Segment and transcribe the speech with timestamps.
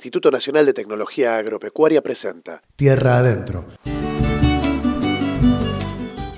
[0.00, 3.66] Instituto Nacional de Tecnología Agropecuaria presenta Tierra Adentro.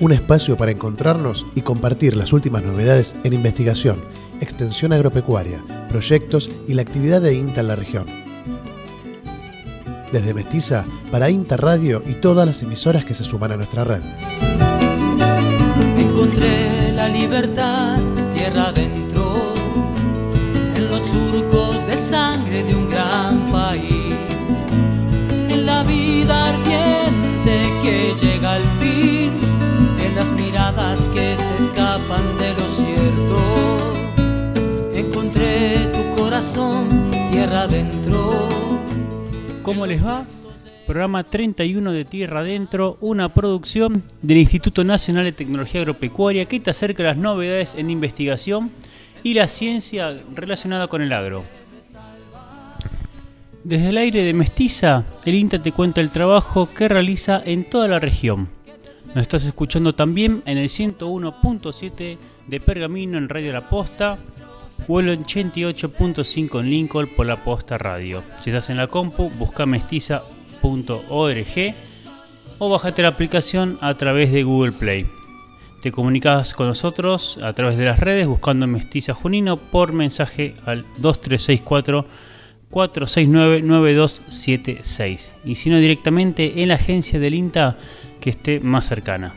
[0.00, 4.04] Un espacio para encontrarnos y compartir las últimas novedades en investigación,
[4.40, 8.08] extensión agropecuaria, proyectos y la actividad de INTA en la región.
[10.10, 14.02] Desde Mestiza para INTA Radio y todas las emisoras que se suman a nuestra red.
[15.96, 18.00] Encontré la libertad
[18.34, 19.52] tierra adentro,
[20.74, 23.21] en los surcos de sangre de un gran
[25.92, 29.32] vida ardiente que llega al fin,
[30.04, 33.38] en las miradas que se escapan de lo cierto.
[34.94, 38.48] Encontré tu corazón tierra adentro.
[39.62, 40.24] ¿Cómo les va?
[40.86, 46.70] Programa 31 de Tierra Adentro, una producción del Instituto Nacional de Tecnología Agropecuaria que te
[46.70, 48.72] acerca las novedades en investigación
[49.22, 51.44] y la ciencia relacionada con el agro.
[53.64, 57.86] Desde el aire de Mestiza, el INTA te cuenta el trabajo que realiza en toda
[57.86, 58.48] la región.
[59.14, 64.18] Nos estás escuchando también en el 101.7 de Pergamino en Radio La Posta
[64.88, 68.24] o el 88.5 en Lincoln por La Posta Radio.
[68.42, 70.24] Si estás en la compu, busca mestiza.org
[72.58, 75.06] o bájate la aplicación a través de Google Play.
[75.82, 80.84] Te comunicas con nosotros a través de las redes buscando Mestiza Junino por mensaje al
[80.98, 82.31] 2364
[82.72, 87.76] 469-9276 y si no directamente en la agencia del INTA
[88.20, 89.34] que esté más cercana.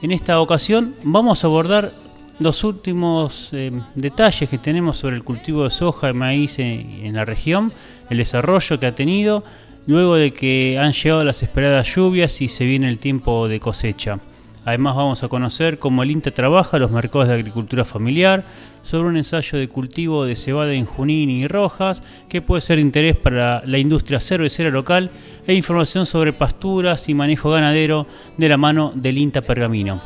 [0.00, 1.92] En esta ocasión vamos a abordar
[2.40, 7.14] los últimos eh, detalles que tenemos sobre el cultivo de soja y maíz en, en
[7.14, 7.72] la región,
[8.10, 9.44] el desarrollo que ha tenido
[9.86, 14.20] luego de que han llegado las esperadas lluvias y se viene el tiempo de cosecha.
[14.64, 18.44] Además vamos a conocer cómo el INTA trabaja los mercados de agricultura familiar,
[18.82, 22.82] sobre un ensayo de cultivo de cebada en Junín y Rojas, que puede ser de
[22.82, 25.10] interés para la industria cervecera local,
[25.46, 28.06] e información sobre pasturas y manejo ganadero
[28.36, 30.00] de la mano del INTA Pergamino.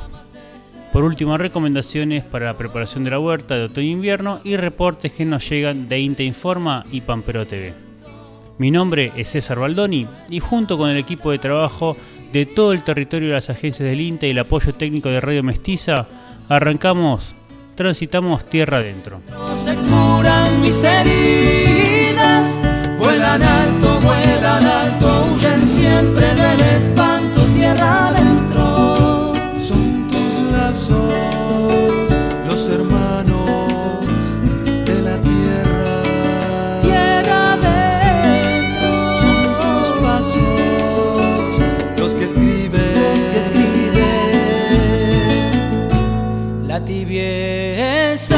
[0.91, 5.47] Por último, recomendaciones para la preparación de la huerta de otoño-invierno y reportes que nos
[5.47, 7.75] llegan de INTA Informa y Pampero TV.
[8.59, 11.95] Mi nombre es César Baldoni y junto con el equipo de trabajo
[12.37, 15.43] de todo el territorio de las agencias del INTA y el apoyo técnico de Radio
[15.43, 16.07] Mestiza,
[16.51, 17.35] arrancamos,
[17.75, 19.23] transitamos tierra adentro.
[19.31, 22.61] No se curan mis heridas,
[22.99, 29.33] vuelan alto, vuelan alto, huyen siempre del espanto, tierra adentro.
[29.57, 32.15] Son tus lazos,
[32.47, 33.06] los hermanos
[46.79, 48.37] la tibieza.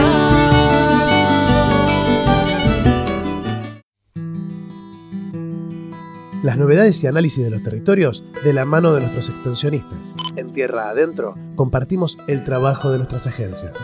[6.45, 10.15] Las novedades y análisis de los territorios de la mano de nuestros extensionistas.
[10.37, 13.77] En Tierra Adentro, Compartimos el trabajo de nuestras agencias.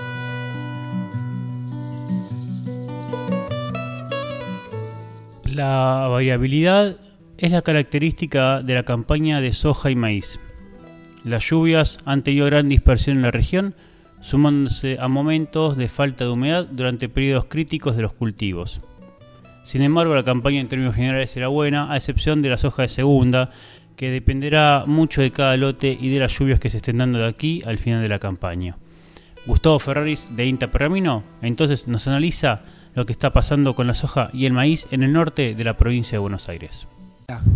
[5.44, 6.96] La variabilidad
[7.38, 10.38] es la característica de la campaña de soja y maíz.
[11.24, 13.74] Las lluvias han tenido gran dispersión en la región,
[14.24, 18.80] sumándose a momentos de falta de humedad durante periodos críticos de los cultivos.
[19.64, 22.88] Sin embargo, la campaña en términos generales será buena, a excepción de la soja de
[22.88, 23.50] segunda,
[23.96, 27.28] que dependerá mucho de cada lote y de las lluvias que se estén dando de
[27.28, 28.78] aquí al final de la campaña.
[29.44, 32.62] Gustavo Ferraris de Inta Pergamino entonces nos analiza
[32.94, 35.76] lo que está pasando con la soja y el maíz en el norte de la
[35.76, 36.88] provincia de Buenos Aires.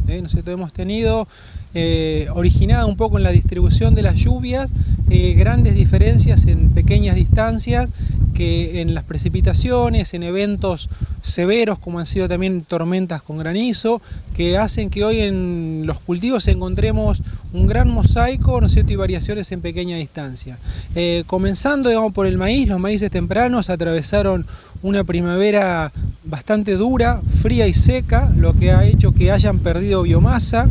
[0.08, 0.20] ¿Eh?
[0.20, 0.50] ¿no es cierto?
[0.50, 1.28] Hemos tenido
[1.74, 4.70] eh, originada un poco en la distribución de las lluvias
[5.10, 7.90] eh, grandes diferencias en pequeñas distancias
[8.34, 10.88] que en las precipitaciones, en eventos
[11.22, 14.00] severos como han sido también tormentas con granizo,
[14.36, 17.20] que hacen que hoy en los cultivos encontremos
[17.52, 20.56] un gran mosaico ¿no y variaciones en pequeña distancia.
[20.94, 24.46] Eh, comenzando digamos, por el maíz, los maíces tempranos atravesaron
[24.82, 25.92] una primavera
[26.24, 30.66] bastante dura, fría y seca, lo que ha hecho que hayan perdido biomasa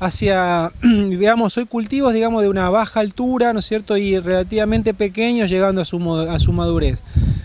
[0.00, 5.50] hacia, veamos, hoy cultivos, digamos, de una baja altura, ¿no es cierto?, y relativamente pequeños
[5.50, 7.02] llegando a su, a su madurez.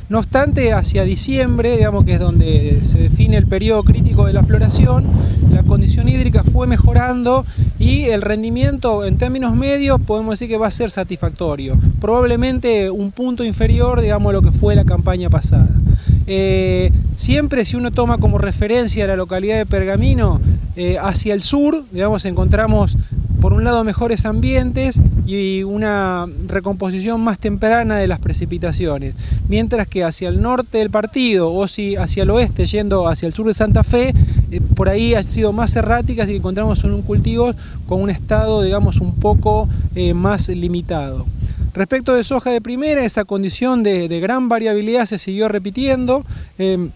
[0.09, 4.43] No obstante, hacia diciembre, digamos que es donde se define el periodo crítico de la
[4.43, 5.05] floración,
[5.53, 7.45] la condición hídrica fue mejorando
[7.79, 11.77] y el rendimiento en términos medios podemos decir que va a ser satisfactorio.
[12.01, 15.69] Probablemente un punto inferior, digamos, a lo que fue la campaña pasada.
[16.33, 20.39] Eh, siempre si uno toma como referencia la localidad de Pergamino,
[20.77, 22.95] eh, hacia el sur, digamos, encontramos
[23.41, 29.13] por un lado mejores ambientes y una recomposición más temprana de las precipitaciones,
[29.49, 33.33] mientras que hacia el norte del partido o si hacia el oeste yendo hacia el
[33.33, 34.13] sur de Santa Fe,
[34.51, 37.53] eh, por ahí ha sido más erráticas y encontramos un cultivo
[37.89, 39.67] con un estado digamos un poco
[40.13, 41.25] más limitado.
[41.73, 46.23] Respecto de soja de primera, esa condición de, gran variabilidad se siguió repitiendo.
[46.59, 46.89] Eh,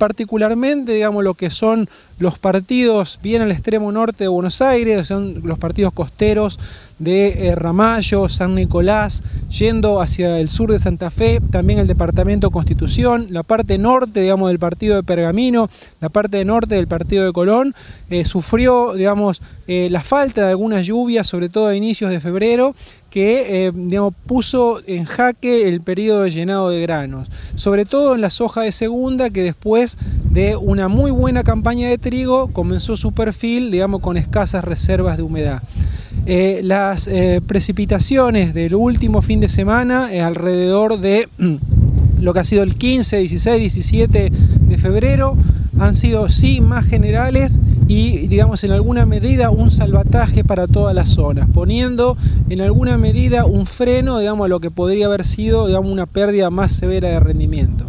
[0.00, 1.86] particularmente digamos lo que son
[2.18, 6.58] los partidos bien al extremo norte de Buenos Aires, son los partidos costeros
[6.98, 12.50] de eh, Ramallo, San Nicolás, yendo hacia el sur de Santa Fe, también el departamento
[12.50, 15.68] Constitución, la parte norte, digamos, del partido de Pergamino,
[16.00, 17.74] la parte norte del partido de Colón,
[18.10, 22.74] eh, sufrió, digamos, eh, la falta de algunas lluvias, sobre todo a inicios de febrero,
[23.10, 28.30] que digamos, puso en jaque el periodo de llenado de granos, sobre todo en la
[28.30, 29.98] soja de segunda, que después
[30.30, 35.22] de una muy buena campaña de trigo comenzó su perfil, digamos, con escasas reservas de
[35.24, 35.62] humedad.
[36.26, 41.28] Eh, las eh, precipitaciones del último fin de semana, eh, alrededor de
[42.20, 45.36] lo que ha sido el 15, 16, 17 de febrero,
[45.78, 47.58] han sido sí más generales
[47.90, 52.16] y digamos en alguna medida un salvataje para todas las zonas, poniendo
[52.48, 56.50] en alguna medida un freno digamos a lo que podría haber sido digamos una pérdida
[56.50, 57.86] más severa de rendimiento.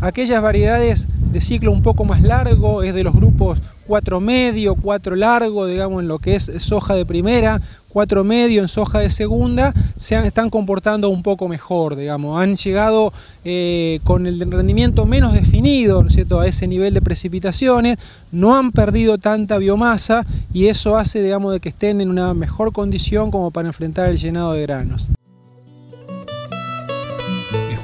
[0.00, 3.58] Aquellas variedades de ciclo un poco más largo es de los grupos
[3.90, 8.68] 4 medio, 4 largo, digamos, en lo que es soja de primera, 4 medio en
[8.68, 12.40] soja de segunda, se están comportando un poco mejor, digamos.
[12.40, 13.12] Han llegado
[13.44, 17.98] eh, con el rendimiento menos definido, ¿no es cierto?, a ese nivel de precipitaciones,
[18.30, 22.72] no han perdido tanta biomasa y eso hace, digamos, de que estén en una mejor
[22.72, 25.10] condición como para enfrentar el llenado de granos.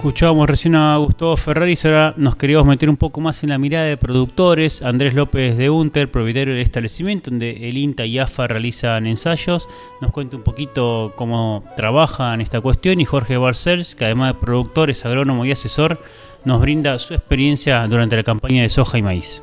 [0.07, 3.87] Escuchábamos recién a Gustavo Ferraris, ahora nos queríamos meter un poco más en la mirada
[3.87, 4.81] de productores.
[4.81, 9.67] Andrés López de Unter, propietario del establecimiento donde el INTA y AFA realizan ensayos,
[10.01, 14.91] nos cuenta un poquito cómo trabajan esta cuestión y Jorge Barcels, que además de productor
[14.91, 16.01] es agrónomo y asesor,
[16.45, 19.43] nos brinda su experiencia durante la campaña de soja y maíz.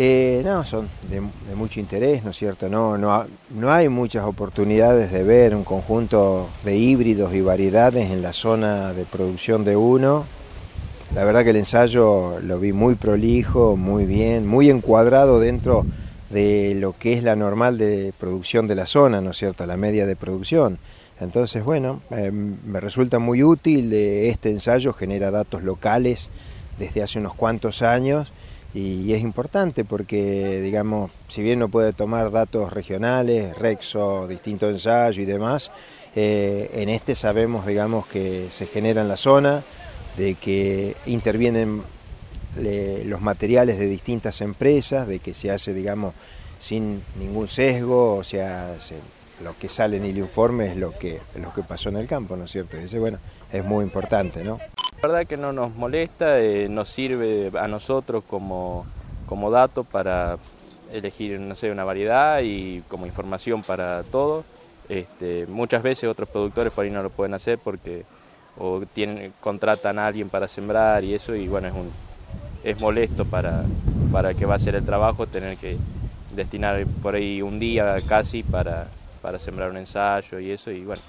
[0.00, 1.20] Eh, no, son de,
[1.56, 2.68] mucho interés, ¿no es cierto?
[2.68, 8.22] No, no, no hay muchas oportunidades de ver un conjunto de híbridos y variedades en
[8.22, 10.24] la zona de producción de uno.
[11.16, 15.84] La verdad que el ensayo lo vi muy prolijo, muy bien, muy encuadrado dentro
[16.30, 19.66] de lo que es la normal de producción de la zona, ¿no es cierto?
[19.66, 20.78] La media de producción.
[21.20, 23.92] Entonces, bueno, eh, me resulta muy útil.
[23.92, 26.28] Eh, este ensayo genera datos locales
[26.78, 28.32] desde hace unos cuantos años
[28.74, 35.22] y, es importante porque, digamos, si bien no puede tomar datos regionales, Rexo, distinto ensayo
[35.22, 35.70] y demás,
[36.14, 39.62] eh, en este sabemos, digamos, que se genera en la zona,
[40.16, 41.82] de que intervienen
[43.04, 46.14] los materiales de distintas empresas, de que se hace, digamos,
[46.58, 48.76] sin ningún sesgo, o sea,
[49.44, 52.36] lo que sale en el informe es lo que, lo que pasó en el campo,
[52.36, 52.76] ¿no es cierto?
[52.76, 53.18] Y ese, bueno,
[53.52, 54.58] es muy importante, ¿no?
[55.00, 58.84] La verdad que no nos molesta, eh, nos sirve a nosotros como,
[59.26, 60.38] como dato para
[60.92, 64.44] elegir no una variedad y como información para todos.
[64.88, 68.04] Este, muchas veces otros productores por ahí no lo pueden hacer porque
[68.58, 71.92] o tienen, contratan a alguien para sembrar y eso y bueno, es, un,
[72.64, 73.62] es molesto para,
[74.10, 75.76] para que va a hacer el trabajo tener que
[76.34, 78.88] destinar por ahí un día casi para,
[79.22, 81.02] para sembrar un ensayo y eso y bueno,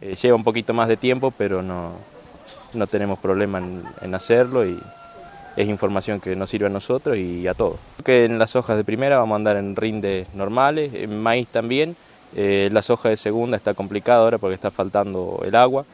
[0.00, 1.94] eh, lleva un poquito más de tiempo pero no,
[2.74, 3.62] no tenemos problema
[4.02, 4.78] en, hacerlo y
[5.56, 7.78] es información que nos sirve a nosotros y a todos.
[8.04, 11.96] Que en las hojas de primera vamos a andar en rindes normales, en maíz también.
[12.36, 15.84] Eh, las hojas de segunda está complicado ahora porque está faltando el agua.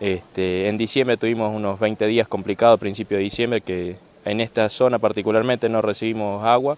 [0.00, 4.98] Este, en diciembre tuvimos unos 20 días complicados, principio de diciembre, que en esta zona
[4.98, 6.76] particularmente no recibimos agua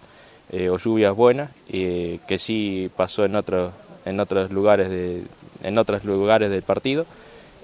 [0.51, 3.73] eh, o lluvias buenas, y que sí pasó en otros,
[4.05, 5.25] en otros lugares de,
[5.63, 7.07] en otros lugares del partido.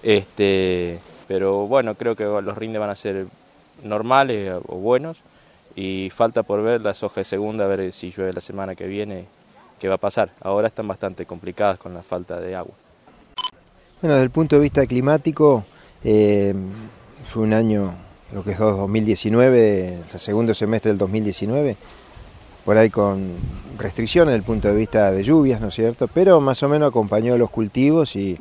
[0.02, 3.26] Este, pero bueno, creo que los rindes van a ser
[3.82, 5.18] normales o buenos
[5.76, 8.86] y falta por ver las hojas de segunda, a ver si llueve la semana que
[8.86, 9.26] viene,
[9.78, 10.30] qué va a pasar.
[10.40, 12.74] Ahora están bastante complicadas con la falta de agua.
[14.00, 15.64] Bueno, desde el punto de vista climático,
[16.04, 16.54] eh,
[17.24, 17.94] fue un año,
[18.32, 21.76] lo que es 2019, el segundo semestre del 2019,
[22.64, 23.32] por ahí con
[23.78, 26.08] restricciones desde el punto de vista de lluvias, ¿no es cierto?
[26.08, 28.38] Pero más o menos acompañó a los cultivos y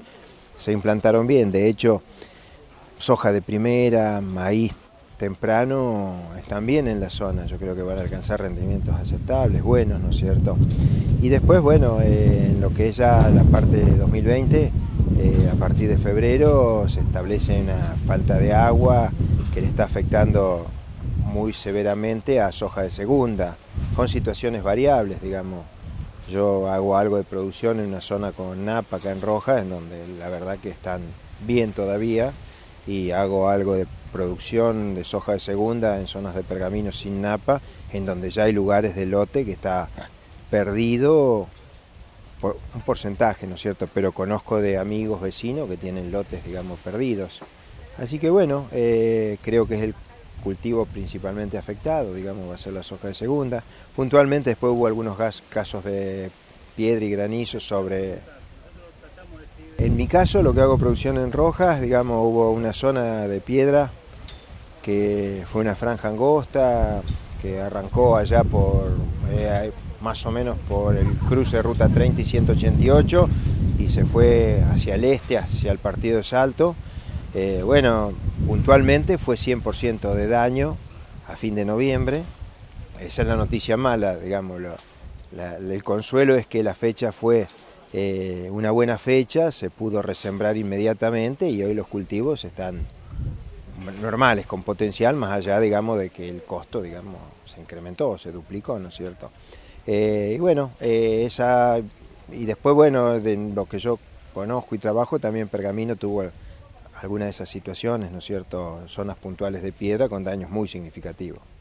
[0.57, 1.51] se implantaron bien.
[1.51, 2.01] De hecho,
[3.03, 4.75] soja de primera, maíz
[5.17, 9.99] temprano están bien en la zona, yo creo que van a alcanzar rendimientos aceptables, buenos,
[9.99, 10.55] ¿no es cierto?
[11.21, 14.71] Y después, bueno, eh, en lo que es ya la parte de 2020,
[15.17, 19.11] eh, a partir de febrero se establece una falta de agua
[19.53, 20.65] que le está afectando
[21.25, 23.57] muy severamente a soja de segunda,
[23.97, 25.65] con situaciones variables, digamos.
[26.31, 30.07] Yo hago algo de producción en una zona con napa acá en Rojas, en donde
[30.17, 31.01] la verdad que están
[31.45, 32.31] bien todavía,
[32.87, 37.61] y hago algo de producción de soja de segunda en zonas de pergamino sin napa,
[37.91, 39.89] en donde ya hay lugares de lote que está
[40.49, 41.47] perdido
[42.39, 43.87] por un porcentaje, ¿no es cierto?
[43.93, 47.39] Pero conozco de amigos, vecinos que tienen lotes, digamos, perdidos.
[47.97, 49.95] Así que bueno, eh, creo que es el
[50.43, 53.63] cultivo principalmente afectado, digamos, va a ser la soja de segunda.
[53.95, 55.17] Puntualmente después hubo algunos
[55.49, 56.29] casos de
[56.75, 58.19] piedra y granizo sobre...
[59.77, 63.91] En mi caso, lo que hago producción en rojas, digamos, hubo una zona de piedra
[64.81, 67.01] que fue una franja angosta
[67.41, 68.91] que arrancó allá por
[69.31, 73.29] eh, más o menos por el cruce de ruta 30 y 188
[73.79, 76.75] y se fue hacia el este, hacia el partido de Salto.
[77.33, 78.11] Eh, bueno,
[78.45, 80.77] puntualmente fue 100% de daño
[81.27, 82.23] a fin de noviembre.
[82.99, 84.61] Esa es la noticia mala, digamos.
[85.35, 87.47] el consuelo es que la fecha fue
[87.93, 92.81] eh, una buena fecha, se pudo resembrar inmediatamente y hoy los cultivos están
[94.01, 98.79] normales, con potencial, más allá, digamos, de que el costo, digamos, se incrementó, se duplicó,
[98.79, 99.29] ¿no es cierto?
[99.85, 101.79] Eh, y bueno, eh, esa,
[102.31, 103.99] y después, bueno, de lo que yo
[104.33, 106.23] conozco y trabajo, también Pergamino tuvo
[106.99, 108.81] algunas de esas situaciones, ¿no es cierto?
[108.87, 111.52] Zonas puntuales de piedra con daños muy significativos.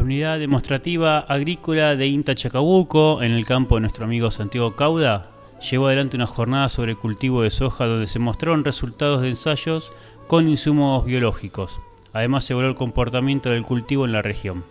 [0.00, 5.30] La unidad demostrativa agrícola de INTA Chacabuco, en el campo de nuestro amigo Santiago Cauda,
[5.70, 9.92] llevó adelante una jornada sobre cultivo de soja donde se mostraron resultados de ensayos
[10.26, 11.80] con insumos biológicos.
[12.14, 14.64] Además se evaluó el comportamiento del cultivo en la región.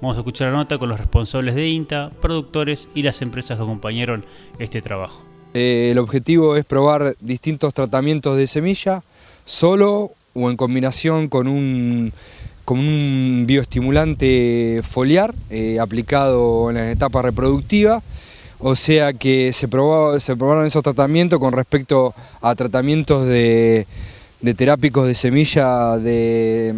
[0.00, 3.64] Vamos a escuchar la nota con los responsables de INTA, productores y las empresas que
[3.64, 4.24] acompañaron
[4.58, 5.22] este trabajo.
[5.52, 9.02] Eh, el objetivo es probar distintos tratamientos de semilla,
[9.44, 12.14] solo o en combinación con un,
[12.64, 18.02] con un bioestimulante foliar eh, aplicado en la etapa reproductiva.
[18.58, 23.86] O sea que se, probó, se probaron esos tratamientos con respecto a tratamientos de,
[24.44, 26.74] de terápicos de semilla de,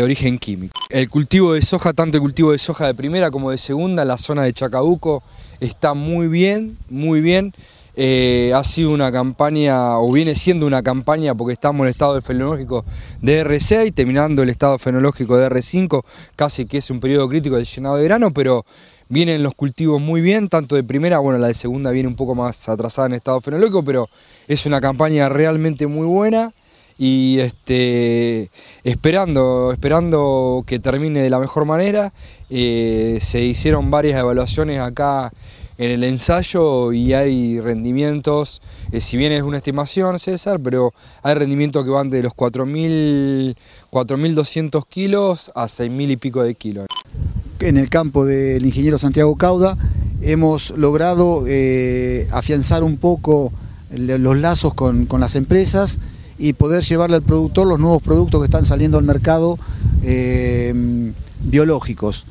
[0.00, 0.72] origen químico.
[0.88, 4.08] El cultivo de soja, tanto el cultivo de soja de primera como de segunda, en
[4.08, 5.24] la zona de Chacabuco,
[5.58, 7.52] está muy bien, muy bien.
[8.00, 12.22] Eh, ha sido una campaña, o viene siendo una campaña, porque estamos en el estado
[12.22, 12.84] fenológico
[13.20, 16.04] de R6, terminando el estado fenológico de R5,
[16.36, 18.64] casi que es un periodo crítico del llenado de grano, pero
[19.08, 22.36] vienen los cultivos muy bien, tanto de primera, bueno, la de segunda viene un poco
[22.36, 24.08] más atrasada en estado fenológico, pero
[24.46, 26.52] es una campaña realmente muy buena
[26.98, 28.48] y este,
[28.84, 32.12] esperando, esperando que termine de la mejor manera.
[32.50, 35.32] Eh, se hicieron varias evaluaciones acá
[35.78, 40.92] en el ensayo y hay rendimientos, eh, si bien es una estimación César, pero
[41.22, 46.88] hay rendimientos que van de los 4.200 kilos a 6.000 y pico de kilos.
[47.60, 49.78] En el campo del ingeniero Santiago Cauda
[50.20, 53.52] hemos logrado eh, afianzar un poco
[53.90, 56.00] los lazos con, con las empresas
[56.38, 59.60] y poder llevarle al productor los nuevos productos que están saliendo al mercado
[60.02, 61.12] eh,
[61.44, 62.26] biológicos.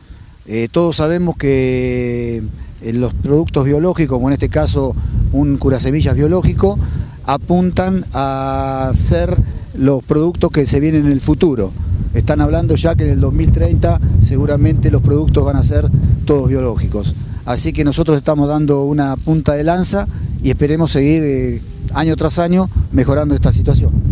[0.72, 2.42] Todos sabemos que
[2.81, 4.96] los productos biológicos, como en este caso
[5.31, 6.77] un curasemillas biológico,
[7.25, 9.36] apuntan a ser
[9.77, 11.72] los productos que se vienen en el futuro.
[12.13, 15.89] Están hablando ya que en el 2030 seguramente los productos van a ser
[16.25, 17.15] todos biológicos.
[17.46, 20.07] Así que nosotros estamos dando una punta de lanza
[20.43, 21.62] y esperemos seguir
[21.93, 24.07] año tras año mejorando esta situación.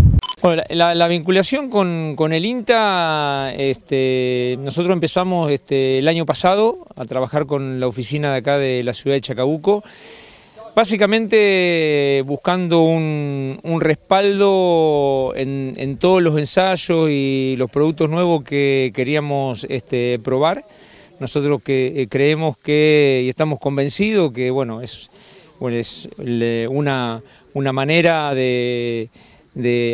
[0.45, 7.47] Bueno, la, vinculación con, el INTA, este, nosotros empezamos este, el año pasado a trabajar
[7.47, 9.83] con la oficina de acá de la ciudad de Chacabuco,
[10.75, 20.19] básicamente buscando un, respaldo en, todos los ensayos y los productos nuevos que queríamos este,
[20.19, 20.63] probar.
[21.19, 25.09] Nosotros que eh, creemos que y estamos convencidos que bueno es,
[26.69, 27.23] una,
[27.55, 29.09] una manera de,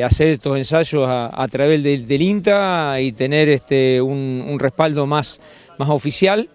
[0.04, 5.40] hacer estos ensayos a, través del, INTA y tener este, un, respaldo más,
[5.78, 6.50] más oficial.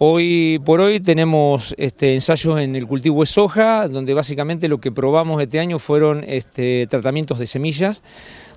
[0.00, 4.92] Hoy por hoy tenemos este, ensayos en el cultivo de soja, donde básicamente lo que
[4.92, 8.02] probamos este año fueron este, tratamientos de semillas,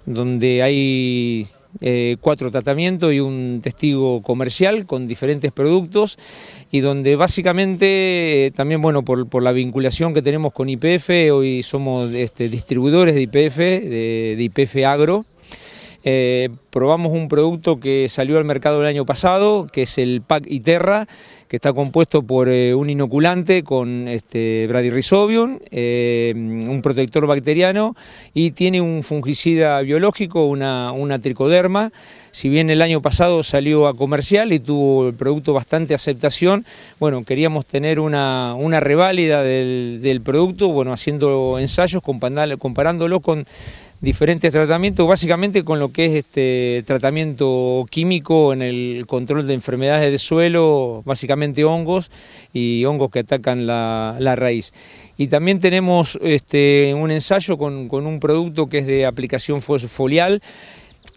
[0.06, 1.48] donde hay
[1.80, 6.20] eh, cuatro tratamientos y un testigo comercial con diferentes productos
[6.70, 12.12] y donde básicamente eh, también bueno por, la vinculación que tenemos con IPF, hoy somos
[12.14, 15.26] este, distribuidores de IPF, de, IPF Agro,
[16.04, 20.46] Eh, probamos un producto que salió al mercado el año pasado, que es el PAC
[20.48, 21.08] Iterra,
[21.48, 27.94] que está compuesto por eh, un inoculante con este, eh, un protector bacteriano
[28.34, 31.92] y tiene un fungicida biológico, una, una tricoderma.
[32.32, 36.66] Si bien el año pasado salió a comercial y tuvo el producto bastante aceptación,
[37.02, 43.46] bueno, queríamos tener una, una reválida del, del producto, bueno, haciendo ensayos, comparándolo con
[44.02, 50.12] diferentes tratamientos, básicamente con lo que es este tratamiento químico en el control de enfermedades
[50.12, 52.10] de suelo, básicamente hongos
[52.52, 54.74] y hongos que atacan la, raíz.
[55.18, 60.42] Y también tenemos este, un ensayo con, con un producto que es de aplicación folial,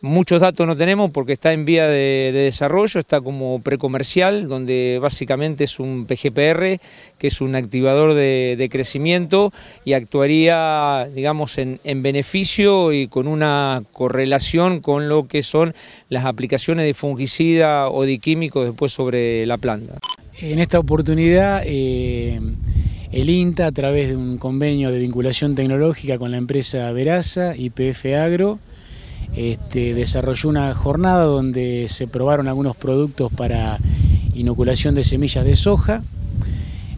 [0.00, 5.64] Muchos datos no tenemos porque está en vía de, desarrollo, está como precomercial, donde básicamente
[5.64, 6.78] es un PGPR,
[7.18, 9.52] que es un activador de, crecimiento
[9.84, 15.74] y actuaría, digamos, en, beneficio y con una correlación con lo que son
[16.10, 19.94] las aplicaciones de fungicida o de químicos después sobre la planta.
[20.40, 22.40] En esta oportunidad, eh,
[23.12, 27.70] el INTA, a través de un convenio de vinculación tecnológica con la empresa Veraza y
[27.70, 28.58] PF Agro,
[29.36, 33.78] este, desarrolló una jornada donde se probaron algunos productos para
[34.34, 36.02] inoculación de semillas de soja.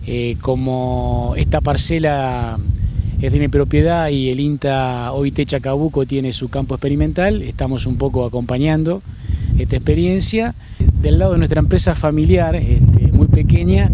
[0.07, 2.59] Eh, como esta parcela
[3.21, 7.97] es de mi propiedad y el INTA OIT Chacabuco tiene su campo experimental, estamos un
[7.97, 9.03] poco acompañando
[9.59, 10.55] esta experiencia.
[11.01, 13.91] Del lado de nuestra empresa familiar, este, muy pequeña,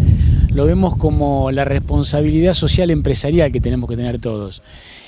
[0.49, 4.61] lo vemos como la responsabilidad social empresarial que tenemos que tener todos.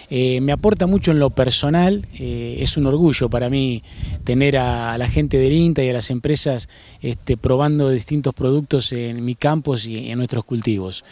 [0.10, 3.82] Eh, me aporta mucho en lo personal, eh, es un orgullo para mí
[4.24, 6.70] tener a, la gente del INTA y a las empresas
[7.02, 11.04] este, probando distintos productos en mi campos y en nuestros cultivos.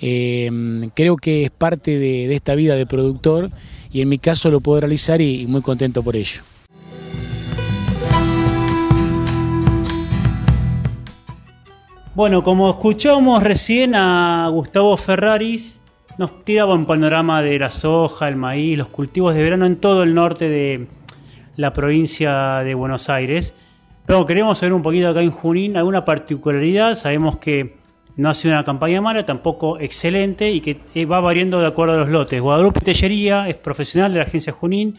[0.00, 0.50] Eh,
[0.94, 3.50] creo que es parte de, esta vida de productor
[3.92, 6.42] y en mi caso lo puedo realizar y muy contento por ello.
[12.14, 15.79] Bueno, como escuchamos recién a Gustavo Ferraris,
[16.20, 20.02] nos tiraba un panorama de la soja, el maíz, los cultivos de verano en todo
[20.02, 20.86] el norte de
[21.56, 23.54] la provincia de Buenos Aires.
[24.04, 26.94] Pero queremos saber un poquito acá en Junín alguna particularidad.
[26.94, 27.68] Sabemos que
[28.16, 31.94] no ha sido una campaña mala, tampoco excelente y que eh, va variando de acuerdo
[31.94, 32.38] a los lotes.
[32.38, 34.98] Guadalupe Tellería es profesional de la agencia Junín,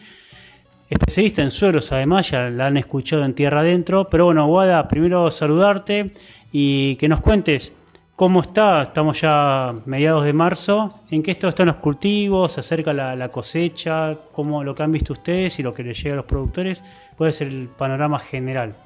[0.90, 4.08] especialista en suelos además, ya la han escuchado en Tierra Adentro.
[4.10, 6.10] Pero bueno, Guada, primero saludarte
[6.50, 7.72] y que nos cuentes
[8.14, 8.82] ¿Cómo está?
[8.82, 11.00] Estamos ya mediados de marzo.
[11.10, 12.52] ¿En qué estado están los cultivos?
[12.52, 14.16] ¿Se acerca la, cosecha?
[14.32, 16.82] ¿Cómo lo que han visto ustedes y lo que les llega a los productores?
[17.16, 18.76] ¿Cuál es el panorama general?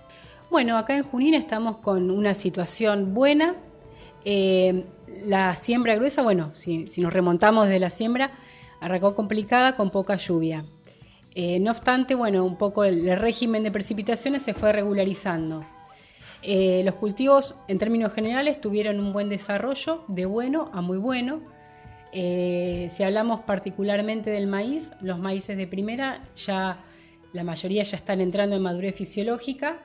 [0.48, 3.56] Bueno, acá en Junín estamos con una situación buena.
[4.24, 4.84] Eh,
[5.24, 8.30] la siembra gruesa, bueno, si, nos remontamos de la siembra,
[8.80, 10.64] arrancó complicada con poca lluvia.
[11.34, 15.64] Eh, no obstante, bueno, un poco el régimen de precipitaciones se fue regularizando.
[16.48, 21.40] Eh, los cultivos, en términos generales, tuvieron un buen desarrollo, de bueno a muy bueno.
[22.12, 26.84] Eh, si hablamos particularmente del maíz, los maíces de primera ya
[27.32, 29.78] la mayoría ya están entrando en madurez fisiológica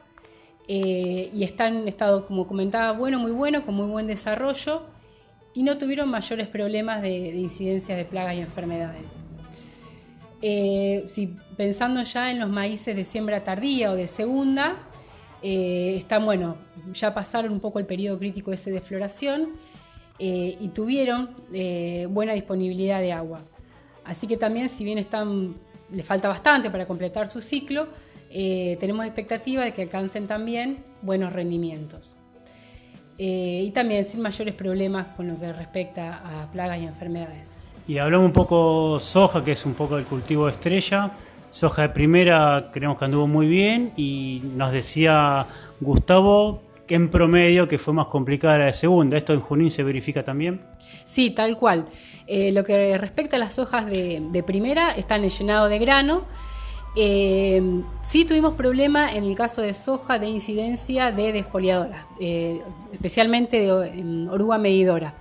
[0.68, 4.84] eh, y están en estado, como comentaba, bueno, muy bueno, con muy buen desarrollo
[5.56, 9.20] y no tuvieron mayores problemas de, de incidencias de plagas y enfermedades.
[11.12, 14.91] si pensando ya en los maíces de siembra tardía o de segunda,
[15.42, 16.58] eh, están, bueno,
[16.94, 19.50] ya pasaron un poco el periodo crítico de floración
[20.20, 23.42] eh, y tuvieron eh, buena disponibilidad de agua.
[24.06, 25.56] Así que también, si bien están,
[25.92, 27.88] les falta bastante para completar su ciclo,
[28.30, 32.16] tenemos expectativa de que alcancen también buenos rendimientos.
[33.18, 37.58] y también sin mayores problemas con lo que respecta a plagas y enfermedades.
[37.90, 41.12] Y hablamos un poco soja, que es un poco el cultivo estrella.
[41.52, 45.46] Soja de primera creemos que anduvo muy bien y nos decía
[45.82, 49.18] Gustavo que en promedio que fue más complicada la de segunda.
[49.18, 50.62] ¿Esto en Junín se verifica también?
[51.06, 51.86] Sí, tal cual.
[52.26, 56.24] Eh, lo que respecta a las hojas de, primera, están en llenado de grano.
[56.96, 57.62] Eh,
[58.02, 62.62] sí tuvimos problema en el caso de soja de incidencia de desfoliadora, eh,
[62.94, 63.72] especialmente de
[64.30, 65.16] oruga medidora.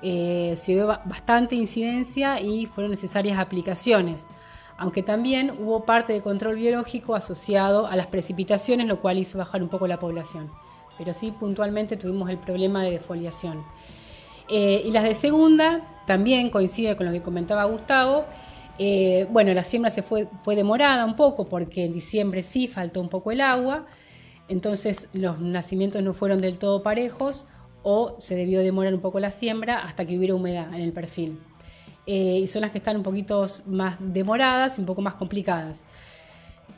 [0.00, 4.28] se vio bastante incidencia y fueron necesarias aplicaciones
[4.78, 9.62] aunque también hubo parte de control biológico asociado a las precipitaciones, lo cual hizo bajar
[9.62, 10.50] un poco la población.
[10.98, 13.64] Pero sí, puntualmente tuvimos el problema de defoliación.
[14.48, 18.24] Eh, y las de segunda también coincide con lo que comentaba Gustavo.
[18.78, 23.00] Eh, bueno, la siembra se fue, fue demorada un poco porque en diciembre sí faltó
[23.00, 23.86] un poco el agua,
[24.48, 27.46] entonces los nacimientos no fueron del todo parejos
[27.82, 31.38] o se debió demorar un poco la siembra hasta que hubiera humedad en el perfil.
[32.06, 35.80] Eh, y son las que están un poquito más demoradas y un poco más complicadas.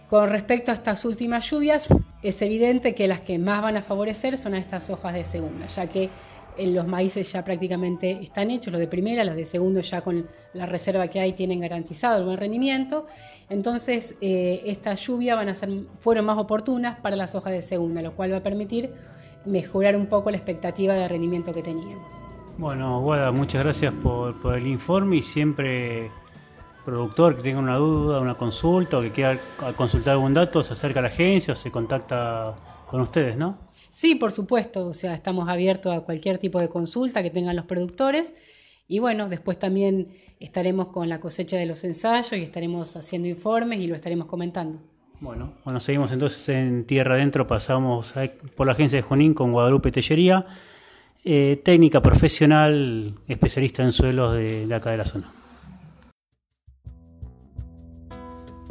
[0.09, 1.87] Con respecto a estas últimas lluvias,
[2.23, 5.67] es evidente que las que más van a favorecer son a estas hojas de segunda,
[5.67, 6.09] ya que
[6.67, 10.67] los maíces ya prácticamente están hechos, los de primera, los de segundo ya con la
[10.67, 13.07] reserva que hay tienen garantizado el buen rendimiento.
[13.49, 18.01] Entonces, eh, estas lluvias van a ser, fueron más oportunas para las hojas de segunda,
[18.01, 18.91] lo cual va a permitir
[19.45, 22.14] mejorar un poco la expectativa de rendimiento que teníamos.
[22.59, 26.11] Bueno, Guada, muchas gracias por, por el informe y siempre
[26.85, 29.38] productor que tenga una duda, una consulta o que quiera
[29.77, 32.57] consultar algún dato, se acerca a la agencia o se contacta
[32.88, 33.59] con ustedes, ¿no?
[33.90, 37.64] Sí, por supuesto, o sea, estamos abiertos a cualquier tipo de consulta que tengan los
[37.64, 38.33] productores
[38.88, 40.09] y bueno, después también
[40.40, 44.81] estaremos con la cosecha de los ensayos y estaremos haciendo informes y lo estaremos comentando.
[45.21, 48.14] Bueno, bueno, seguimos entonces en Tierra Adentro, pasamos
[48.57, 50.44] por la agencia de Junín con Guadalupe Tellería,
[51.24, 55.33] eh, técnica profesional, especialista en suelos de acá de la zona.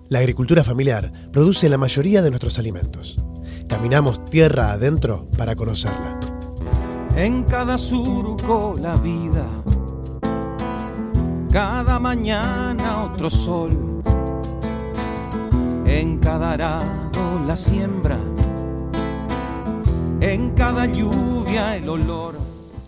[0.10, 3.18] La agricultura familiar produce la mayoría de nuestros alimentos.
[3.68, 6.18] Caminamos tierra adentro para conocerla.
[7.18, 9.46] En cada surco la vida,
[11.52, 14.02] cada mañana otro sol,
[15.86, 18.20] en cada arado la siembra,
[20.22, 22.40] en cada lluvia el olor.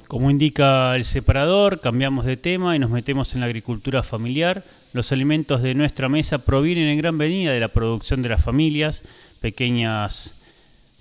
[0.07, 4.63] Como indica el separador, cambiamos de tema y nos metemos en la agricultura familiar.
[4.93, 9.03] Los alimentos de nuestra mesa provienen en gran medida de la producción de las familias,
[9.39, 10.33] pequeñas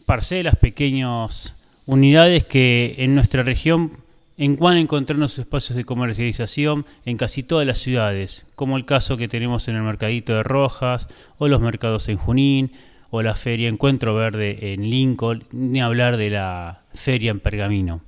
[0.04, 1.54] parcelas, pequeñas
[1.86, 3.92] unidades que en nuestra región
[4.36, 9.26] van a encontrarnos espacios de comercialización en casi todas las ciudades, como el caso que
[9.26, 12.72] tenemos en el Mercadito de Rojas, o los mercados en Junín,
[13.10, 18.02] o la Feria Encuentro Verde en Lincoln, ni hablar de la Feria en Pergamino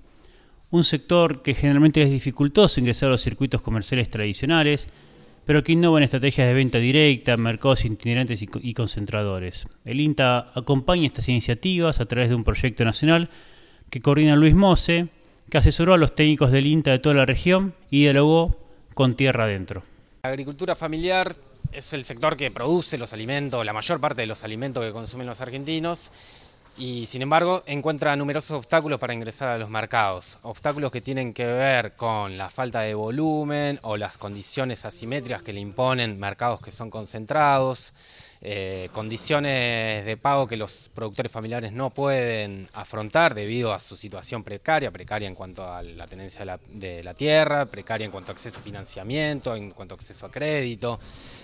[0.70, 4.86] un sector que generalmente es dificultoso ingresar a los circuitos comerciales tradicionales,
[5.44, 9.66] pero que innova en estrategias de venta directa, mercados itinerantes y, concentradores.
[9.84, 13.28] El INTA acompaña estas iniciativas a través de un proyecto nacional
[13.90, 15.08] que coordina Luis Mose,
[15.50, 18.56] que asesoró a los técnicos del INTA de toda la región y dialogó
[18.94, 19.82] con Tierra Adentro.
[20.22, 21.34] La agricultura familiar
[21.72, 25.26] es el sector que produce los alimentos, la mayor parte de los alimentos que consumen
[25.26, 26.11] los argentinos
[26.76, 30.38] y sin embargo encuentra numerosos obstáculos para ingresar a los mercados.
[30.42, 35.52] Obstáculos que tienen que ver con la falta de volumen o las condiciones asimétricas que
[35.52, 37.92] le imponen mercados que son concentrados,
[38.42, 44.42] eh, condiciones de pago que los productores familiares no pueden afrontar debido a su situación
[44.42, 48.61] precaria, precaria en cuanto a la tenencia de la, tierra, precaria en cuanto a acceso
[48.61, 50.98] a financiamiento, en cuanto a acceso a crédito.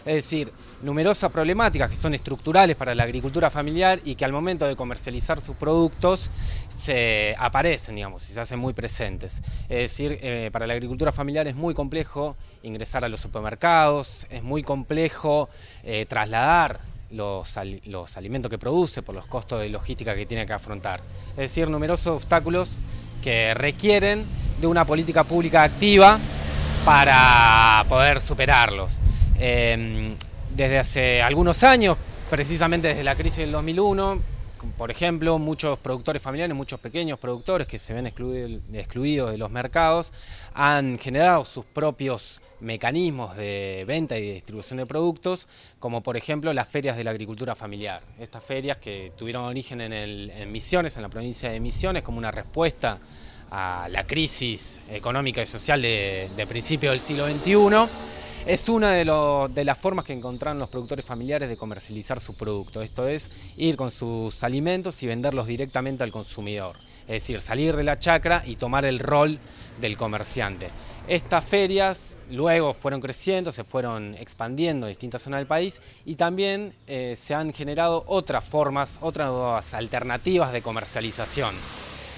[0.07, 4.65] Es decir, numerosas problemáticas que son estructurales para la agricultura familiar y que al momento
[4.65, 6.31] de comercializar sus productos
[6.69, 9.43] se aparecen, digamos, y se hacen muy presentes.
[9.63, 14.45] Es decir, eh, para la agricultura familiar es muy complejo ingresar a los supermercados, es
[14.45, 15.49] muy complejo
[15.83, 16.79] eh, trasladar
[17.11, 21.01] los, los, alimentos que produce por los costos de logística que tiene que afrontar.
[21.31, 22.79] Es decir, numerosos obstáculos
[23.23, 24.25] que requieren
[24.61, 26.19] de una política pública activa
[26.85, 29.01] para poder superarlos.
[29.39, 30.17] Em,
[30.55, 31.99] desde hace algunos años,
[32.31, 34.21] precisamente desde la crisis del 2001,
[34.77, 40.13] por ejemplo, muchos productores familiares, muchos pequeños productores que se ven excluidos de los mercados,
[40.55, 45.47] han generado sus propios mecanismos de venta y de distribución de productos,
[45.79, 48.03] como por ejemplo las ferias de la agricultura familiar.
[48.19, 52.99] Estas ferias que tuvieron origen en, Misiones, en la provincia de Misiones, como una respuesta
[53.51, 58.17] a la crisis económica y social de, de principio del siglo XXI
[58.47, 62.81] es una de, las formas que encontraron los productores familiares de comercializar su producto.
[62.81, 66.77] Esto es ir con sus alimentos y venderlos directamente al consumidor.
[67.09, 69.41] Es decir, salir de la chacra y tomar el rol
[69.81, 70.69] del comerciante.
[71.09, 76.73] Estas ferias luego fueron creciendo, se fueron expandiendo en distintas zonas del país y también
[76.87, 81.55] eh, se han generado otras formas, otras alternativas de comercialización.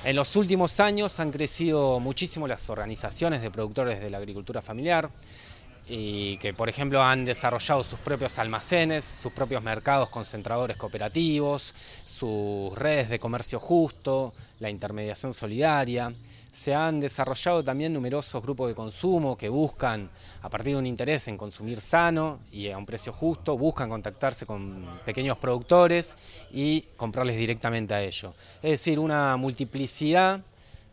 [0.05, 5.11] En los últimos años han crecido muchísimo las organizaciones de productores de la agricultura familiar
[5.89, 11.75] y que por ejemplo han desarrollado sus propios almacenes, sus propios mercados concentradores cooperativos,
[12.05, 16.13] sus redes de comercio justo, la intermediación solidaria.
[16.51, 20.11] Se han desarrollado también numerosos grupos de consumo que buscan,
[20.43, 24.45] a partir de un interés en consumir sano y a un precio justo, buscan contactarse
[24.45, 26.17] con pequeños productores
[26.51, 28.35] y comprarles directamente a ellos.
[28.63, 30.41] Es decir, una multiplicidad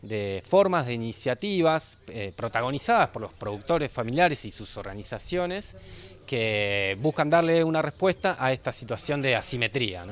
[0.07, 5.75] de formas, de iniciativas eh, protagonizadas por los productores familiares y sus organizaciones
[6.25, 10.05] que buscan darle una respuesta a esta situación de asimetría.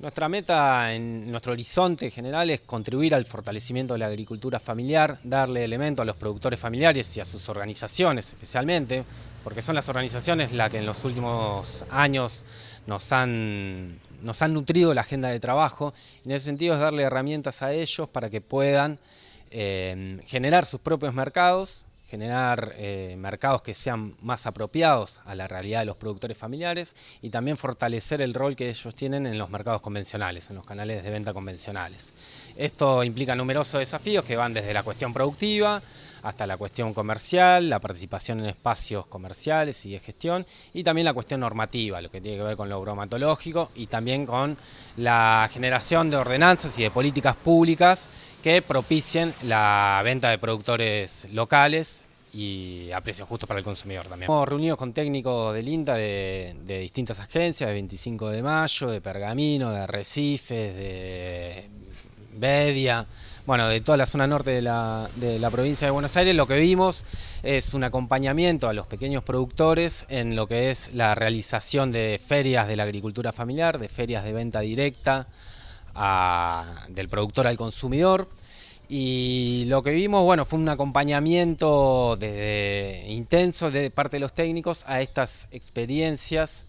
[0.00, 5.64] Nuestra meta en nuestro horizonte general es contribuir al fortalecimiento de la agricultura familiar, darle
[5.64, 9.02] elemento a los productores familiares y a sus organizaciones especialmente,
[9.42, 12.44] porque son las organizaciones las que en los últimos años
[12.86, 15.92] nos han, nos han nutrido la agenda de trabajo.
[16.24, 18.98] En ese sentido es darle herramientas a ellos para que puedan
[19.50, 25.80] eh, generar sus propios mercados, generar eh, mercados que sean más apropiados a la realidad
[25.80, 29.82] de los productores familiares y también fortalecer el rol que ellos tienen en los mercados
[29.82, 32.14] convencionales, en los canales de venta convencionales.
[32.56, 35.82] Esto implica numerosos desafíos que van desde la cuestión productiva
[36.22, 41.14] hasta la cuestión comercial, la participación en espacios comerciales y de gestión, y también la
[41.14, 44.56] cuestión normativa, lo que tiene que ver con lo bromatológico y también con
[44.96, 48.08] la generación de ordenanzas y de políticas públicas
[48.42, 54.30] que propicien la venta de productores locales y a precios justos para el consumidor también.
[54.30, 59.70] Hemos reunido con técnicos del INTA de, distintas agencias, de 25 de mayo, de Pergamino,
[59.72, 61.68] de Arrecifes, de
[62.34, 63.06] Bedia,
[63.46, 66.34] bueno, de toda la zona norte de la, de la provincia de Buenos Aires.
[66.34, 67.04] Lo que vimos
[67.42, 72.68] es un acompañamiento a los pequeños productores en lo que es la realización de ferias
[72.68, 75.26] de la agricultura familiar, de ferias de venta directa
[76.88, 78.28] del productor al consumidor.
[78.88, 82.18] Y lo que vimos, bueno, fue un acompañamiento
[83.06, 86.64] intenso de parte de los técnicos a estas experiencias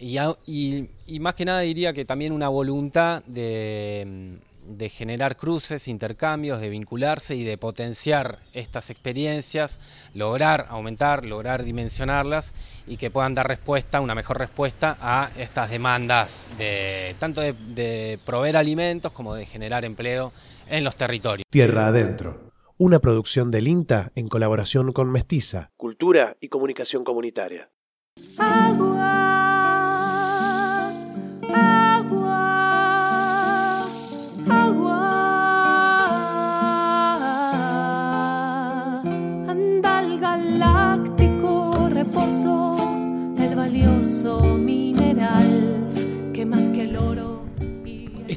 [0.00, 0.88] y, a, y,
[1.20, 4.38] más que nada diría que también una voluntad de,
[4.70, 9.78] de, generar cruces, intercambios, de vincularse y de potenciar estas experiencias,
[10.14, 12.54] lograr aumentar, lograr dimensionarlas
[12.86, 18.18] y que puedan dar respuesta, una mejor respuesta a estas demandas de tanto de, de
[18.24, 20.32] proveer alimentos como de generar empleo
[20.68, 21.44] en los territorios.
[21.50, 25.70] Tierra Adentro, una producción del INTA en colaboración con Mestiza.
[25.76, 27.70] Cultura y comunicación comunitaria.
[28.38, 29.19] Agua,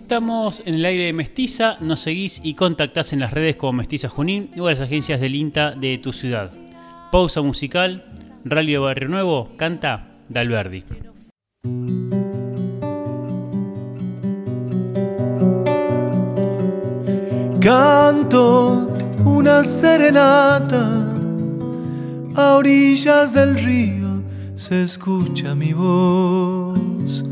[0.04, 4.10] Estamos en el aire de Mestiza, nos seguís y contactás en las redes como Mestiza
[4.10, 6.52] Junín o las agencias del INTA de tu ciudad.
[7.10, 8.04] Pausa musical,
[8.44, 10.84] Radio Barrio Nuevo, canta Dalverdi.
[17.62, 18.92] Canto
[19.24, 20.86] una serenata.
[22.36, 24.22] A orillas del río,
[24.56, 27.24] se escucha mi voz,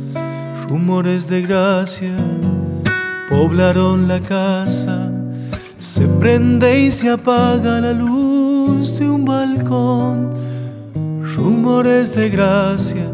[0.70, 2.16] rumores de gracia
[3.32, 5.10] poblaron la casa,
[5.80, 10.34] se prende y se apaga la luz de un balcón.
[11.34, 13.08] Rumores de gracia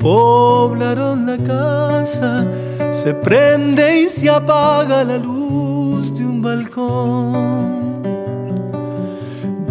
[0.00, 2.44] poblaron la casa,
[2.90, 8.02] se prende y se apaga la luz de un balcón.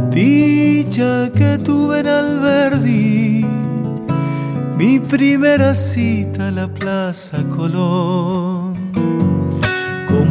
[0.09, 3.45] Dicha que tuve en Alberdi,
[4.77, 8.60] mi primera cita a la Plaza Colón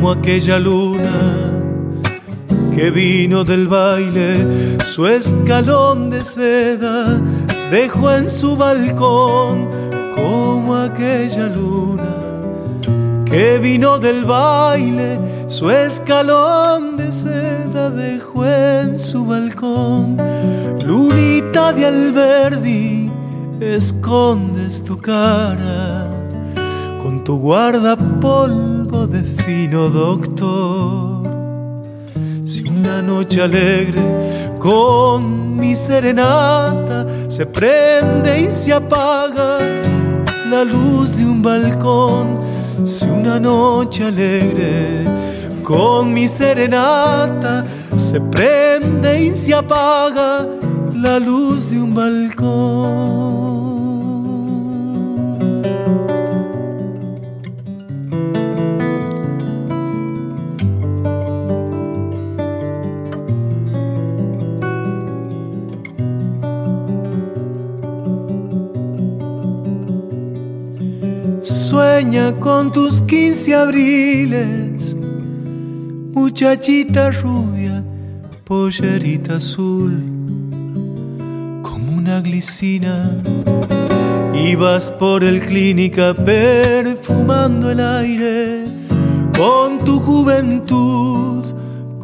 [0.01, 1.53] como aquella luna
[2.75, 7.21] que vino del baile, su escalón de seda
[7.71, 9.69] dejó en su balcón,
[10.15, 12.17] como aquella luna
[13.27, 20.17] que vino del baile, su escalón de seda dejó en su balcón.
[20.83, 23.13] Lunita de Alberdi,
[23.61, 26.09] escondes tu cara
[27.03, 31.23] con tu guardapolvo de fino doctor.
[32.45, 34.03] Si una noche alegre
[34.59, 39.59] con mi serenata se prende y se apaga
[40.51, 42.41] la luz de un balcón,
[42.85, 45.05] si una noche alegre
[45.63, 47.65] con mi serenata
[47.97, 50.49] se prende y se apaga
[50.95, 53.20] la luz de un balcón.
[72.11, 74.97] Con tus quince abriles,
[76.13, 77.85] muchachita rubia,
[78.43, 79.93] pollerita azul,
[81.63, 83.17] como una glicina.
[84.35, 88.65] Ibas por el clínica perfumando el aire
[89.39, 91.45] con tu juventud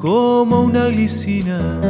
[0.00, 1.80] como una glicina.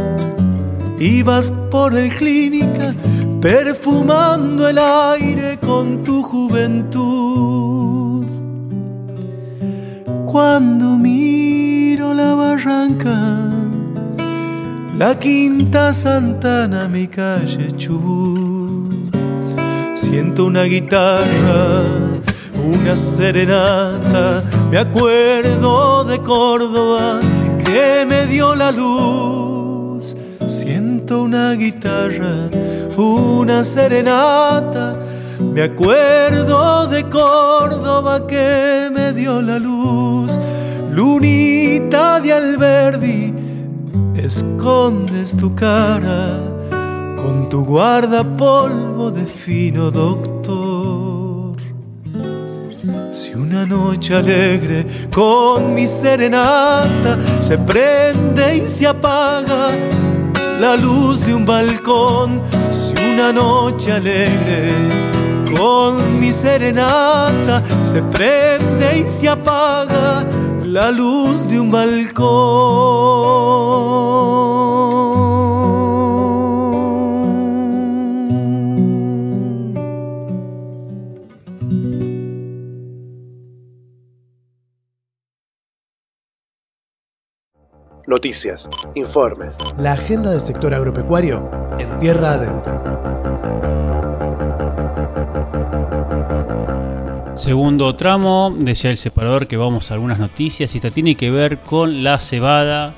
[0.99, 2.95] Ibas por el clínica
[3.43, 7.86] perfumando el aire con tu juventud.
[10.37, 13.51] Cuando miro la barranca,
[14.99, 19.17] la quinta Santana, mi calle Chubut,
[19.95, 21.85] siento una guitarra
[22.63, 24.45] una serenata.
[24.71, 27.19] Me acuerdo de Córdoba
[27.65, 30.15] que me dio la luz.
[30.47, 32.51] Siento una guitarra,
[32.99, 35.06] una serenata.
[35.41, 40.39] Me acuerdo de Córdoba que me dio la luz.
[40.91, 43.35] Lunita de Alberdi,
[44.17, 46.39] escondes tu cara
[47.17, 51.57] con tu guardapolvo de fino doctor.
[53.13, 59.69] Si una noche alegre con mi serenata se prende y se apaga
[60.61, 65.16] la luz de un balcón, si una noche alegre
[65.57, 70.25] con mi serenata se prende y se apaga
[70.65, 73.27] la luz de un balcón.
[88.07, 92.81] Noticias, informes, la agenda del sector agropecuario en tierra adentro.
[97.37, 102.03] Segundo tramo, decía el separador que vamos a algunas noticias esta tiene que ver con
[102.03, 102.95] la cebada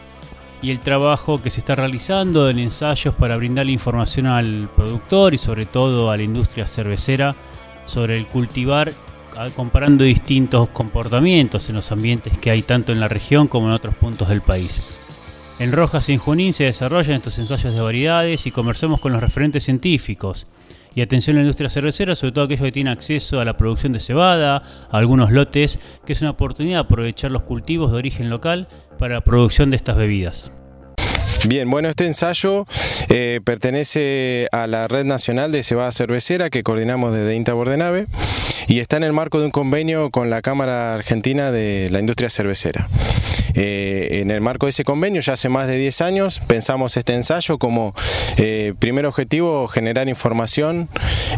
[0.62, 5.38] y el trabajo que se está realizando en ensayos para brindarle información al productor y
[5.38, 7.34] sobre todo a la industria cervecera
[7.86, 8.92] sobre el cultivar
[9.36, 13.72] a- comparando distintos comportamientos en los ambientes que hay tanto en la región como en
[13.72, 15.00] otros puntos del país.
[15.58, 19.20] En Rojas y en Junín se desarrollan estos ensayos de variedades y conversamos con los
[19.20, 20.46] referentes científicos.
[20.98, 23.92] Y atención a la industria cervecera, sobre todo aquellos que tienen acceso a la producción
[23.92, 28.30] de cebada, a algunos lotes, que es una oportunidad de aprovechar los cultivos de origen
[28.30, 28.66] local
[28.98, 30.57] para la producción de estas bebidas.
[31.46, 32.66] Bien, bueno, este ensayo
[33.08, 38.06] eh, pertenece a la Red Nacional de Cebada Cervecera que coordinamos desde INTA Bordenave
[38.66, 42.28] y está en el marco de un convenio con la Cámara Argentina de la Industria
[42.28, 42.88] Cervecera.
[43.54, 47.14] Eh, en el marco de ese convenio, ya hace más de 10 años, pensamos este
[47.14, 47.94] ensayo como
[48.36, 50.88] eh, primer objetivo generar información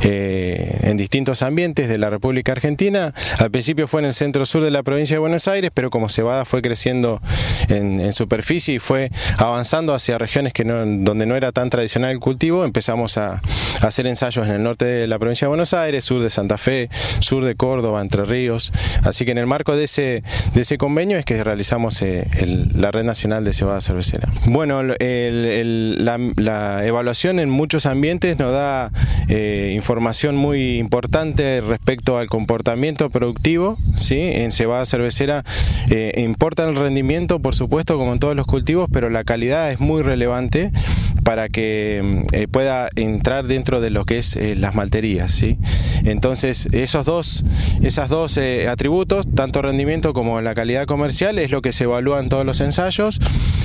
[0.02, 3.14] en distintos ambientes de la República Argentina.
[3.38, 6.08] Al principio fue en el centro sur de la provincia de Buenos Aires, pero como
[6.08, 7.20] cebada fue creciendo
[7.68, 12.20] en, en superficie y fue avanzando hacia regiones que donde no era tan tradicional el
[12.20, 13.40] cultivo, empezamos a,
[13.80, 16.90] hacer ensayos en el norte de la provincia de Buenos Aires, sur de Santa Fe,
[17.20, 18.72] sur de Córdoba, Entre Ríos.
[19.04, 20.22] Así que en el marco de ese,
[20.54, 22.26] de ese convenio es que realizamos eh,
[22.74, 24.30] la Red Nacional de Cebada Cervecera.
[24.46, 28.90] Bueno, la evaluación en muchos ambientes nos da
[29.28, 33.78] eh, información muy importante respecto al comportamiento productivo.
[33.96, 34.18] ¿sí?
[34.18, 35.44] En cebada cervecera
[35.90, 39.79] eh, importa el rendimiento, por supuesto, como en todos los cultivos, pero la calidad es
[39.80, 40.70] muy relevante
[41.24, 45.42] para que eh, pueda entrar dentro de lo que es eh, las malterías.
[46.04, 47.44] Entonces, esos dos,
[47.82, 52.20] esas dos eh, atributos, tanto rendimiento como la calidad comercial, es lo que se evalúa
[52.20, 53.20] en todos los ensayos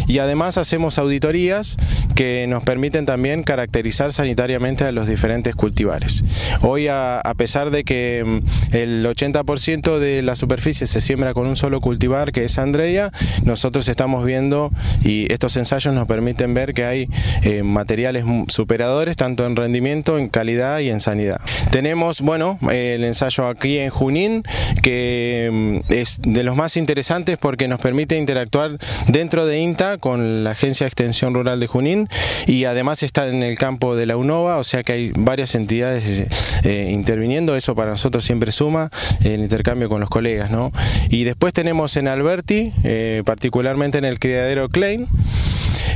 [0.08, 1.78] y además hacemos auditorías
[2.16, 6.24] que nos permiten también caracterizar sanitariamente a los diferentes cultivares.
[6.62, 11.48] Hoy, a, a pesar de que mm, el 80% de la superficie se siembra con
[11.48, 13.12] un solo cultivar, que es Andrea,
[13.44, 14.72] nosotros estamos viendo
[15.04, 17.10] y estos ensayos nos permiten ver que hay
[17.46, 21.40] eh, materiales superadores tanto en rendimiento, en calidad y en sanidad.
[21.72, 24.44] Tenemos, bueno, eh, el ensayo aquí en Junín,
[24.82, 28.78] que mm, es de los más interesantes porque nos permite interactuar
[29.08, 32.10] dentro de INTA con la Agencia de Extensión Rural de Junín
[32.48, 36.28] y además está en el campo de la UNOVA, o sea que hay varias entidades
[36.64, 38.90] eh, interviniendo, eso para nosotros siempre suma
[39.24, 40.72] el intercambio con los colegas, ¿no?
[41.10, 45.08] Y después tenemos en Alberti, eh, particularmente en el criadero Klein,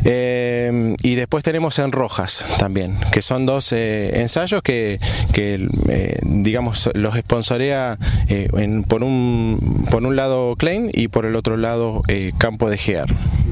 [0.06, 5.00] eh, y después tenemos en Rojas también, que son dos eh, ensayos que,
[5.34, 7.98] que, eh, digamos, los sponsorea
[8.88, 12.02] por, un, por un lado Klein y por el otro lado
[12.38, 13.08] Campo de Gear.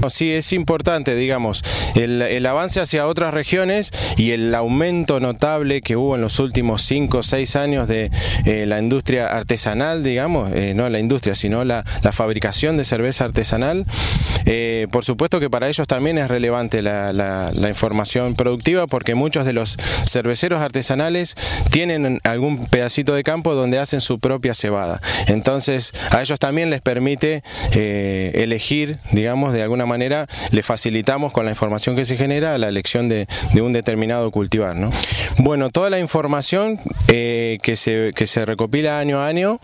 [0.10, 1.64] Sí, es importante, digamos,
[1.96, 6.84] el, el avance hacia otras regiones y el aumento notable que hubo en los últimos
[6.84, 8.12] 5 o 6 años de
[8.66, 13.86] la industria artesanal, digamos, no la industria, sino la, la fabricación de cerveza artesanal.
[14.92, 19.78] Por supuesto que para ellos también es relevante la, información productiva porque muchos de los
[20.08, 21.36] cerveceros artesanales
[21.72, 25.02] tienen algún pedacito de campo donde hacen su propia cebada.
[25.26, 31.46] Entonces a ellos también les permite eh, elegir, digamos, de alguna manera le facilitamos con
[31.46, 34.76] la información que se genera la elección de, de un determinado cultivar.
[34.76, 34.92] ¿no?
[35.40, 39.60] Bueno, toda la información eh, que, se, que se recopila año a año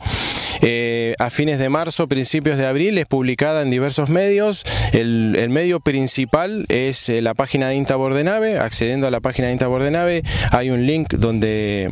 [0.61, 4.63] eh, a fines de marzo, principios de abril, es publicada en diversos medios.
[4.93, 8.59] El, el medio principal es eh, la página de INTA Bordenave.
[8.59, 11.89] Accediendo a la página de INTA Bordenave hay un link donde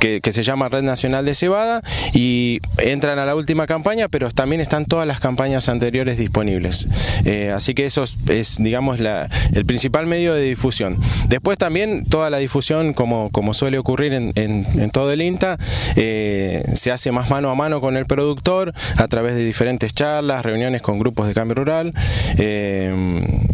[0.00, 1.82] que, se llama Red Nacional de Cebada
[2.12, 6.88] y entran a la última campaña, pero también están todas las campañas anteriores disponibles.
[7.24, 10.98] Eh, así que eso es, digamos, el principal medio de difusión.
[11.28, 15.58] Después también toda la difusión, como, como suele ocurrir en, todo el INTA,
[15.96, 20.44] eh, se hace más mano a mano con el productor a través de diferentes charlas,
[20.44, 21.92] reuniones con grupos de cambio rural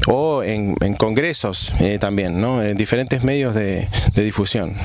[0.07, 2.63] o en, congresos también, ¿no?
[2.63, 4.77] en diferentes medios de difusión.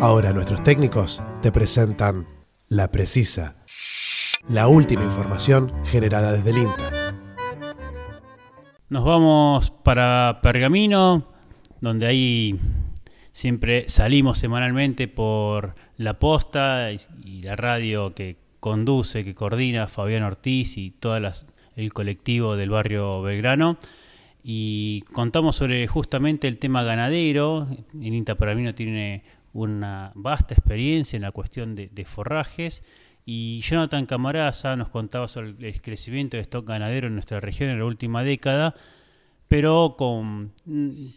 [0.00, 2.26] Ahora nuestros técnicos te presentan
[2.68, 3.56] La Precisa,
[4.48, 6.90] la última información generada desde el INTA.
[8.88, 11.30] Nos vamos para Pergamino,
[11.82, 12.58] donde ahí
[13.30, 20.76] siempre salimos semanalmente por la posta y la radio que conduce, que coordina Fabián Ortiz
[20.76, 21.16] y todo
[21.76, 23.78] el colectivo del barrio Belgrano.
[24.42, 27.66] Y contamos sobre justamente el tema ganadero.
[27.94, 32.82] El INTA Pergamino tiene una vasta experiencia en la cuestión de, forrajes
[33.26, 37.78] y Jonathan Camaraza nos contaba sobre el crecimiento de stock ganadero en nuestra región en
[37.78, 38.74] la última década,
[39.48, 40.52] pero con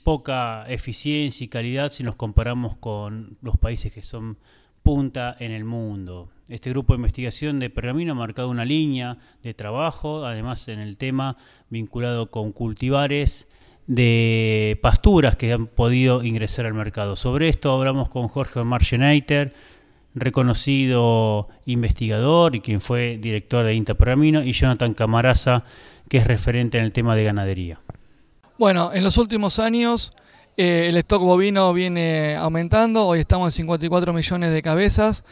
[0.04, 4.38] poca eficiencia y calidad si nos comparamos con los países que son
[4.84, 6.30] punta en el mundo.
[6.50, 10.98] Este grupo de investigación de Pergamino ha marcado una línea de trabajo, además en el
[10.98, 11.38] tema
[11.70, 13.48] vinculado con cultivares
[13.88, 17.16] de pasturas que han podido ingresar al mercado.
[17.16, 19.54] Sobre esto hablamos con Jorge Marcheneiter,
[20.16, 25.64] reconocido investigador y quien fue director de INTA Pergamino, y Jonathan Camaraza,
[26.10, 27.80] que es referente en el tema de ganadería.
[28.60, 30.12] Bueno, en los últimos años
[30.58, 35.24] eh, el stock bovino viene aumentando, hoy estamos en 54 millones de cabezas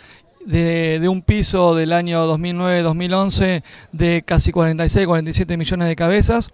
[0.46, 6.50] de, de, un piso del año 2009-2011 de casi 46-47 millones de cabezas.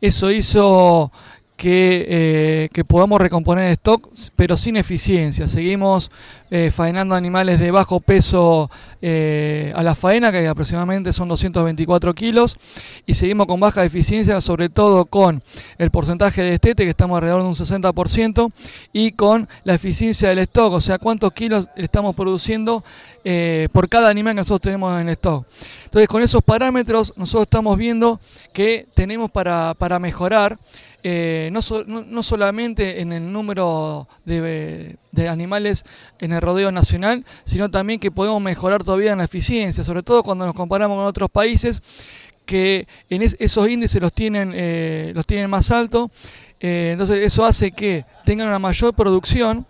[0.00, 1.12] Eso hizo
[1.56, 5.48] que, eh, que, podamos recomponer stock, pero sin eficiencia.
[5.48, 6.10] Seguimos
[6.50, 12.58] eh, faenando animales de bajo peso eh, a la faena, que aproximadamente son 224 kilos,
[13.06, 15.42] y seguimos con baja eficiencia, sobre todo con
[15.78, 18.52] el porcentaje de estete, que estamos alrededor de un 60%,
[18.92, 22.84] y con la eficiencia del stock, o sea, cuántos kilos estamos produciendo
[23.72, 25.44] por cada animal que nosotros tenemos en stock.
[25.86, 28.20] Entonces, con esos parámetros, nosotros estamos viendo
[28.52, 30.58] que tenemos para mejorar.
[31.08, 31.62] Eh, no,
[32.24, 34.98] solamente en el número de,
[35.30, 35.84] animales
[36.18, 40.24] en el rodeo nacional, sino también que podemos mejorar todavía en la eficiencia, sobre todo
[40.24, 41.80] cuando nos comparamos con otros países
[42.44, 46.10] que en esos índices los tienen, eh, los tienen más altos.
[46.58, 49.64] Eh, entonces eso hace que tengan una mayor producción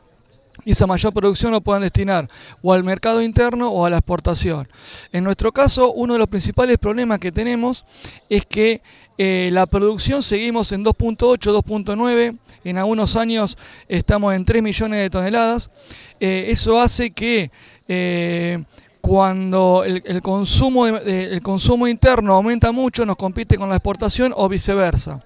[0.64, 2.28] y esa mayor producción lo puedan destinar
[2.62, 4.68] o al mercado interno o a la exportación.
[5.12, 7.84] En nuestro caso, uno de los principales problemas que tenemos
[8.30, 8.80] es que
[9.18, 13.56] eh, la producción seguimos en 2.8, 2.9, en algunos años
[13.88, 15.70] estamos en 3 millones de toneladas.
[16.20, 17.50] Eh, eso hace que
[17.88, 18.62] eh,
[19.00, 25.22] cuando el, consumo el consumo interno aumenta mucho, nos compite con la exportación o viceversa.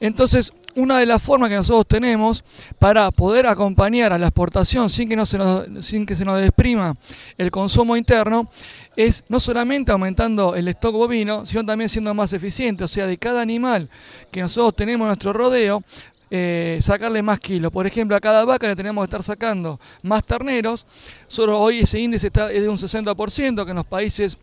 [0.00, 2.42] Entonces, una de las formas que nosotros tenemos
[2.78, 6.40] para poder acompañar a la exportación sin que, no se nos, sin que se nos
[6.40, 6.96] desprima
[7.36, 8.50] el consumo interno
[8.96, 12.84] es no solamente aumentando el stock bovino, sino también siendo más eficiente.
[12.84, 13.88] O sea, de cada animal
[14.30, 15.82] que nosotros tenemos en nuestro rodeo,
[16.30, 17.72] eh, sacarle más kilos.
[17.72, 20.86] Por ejemplo, a cada vaca le tenemos que estar sacando más terneros.
[21.26, 24.38] Solo hoy ese índice está, es de un 60%, que en los países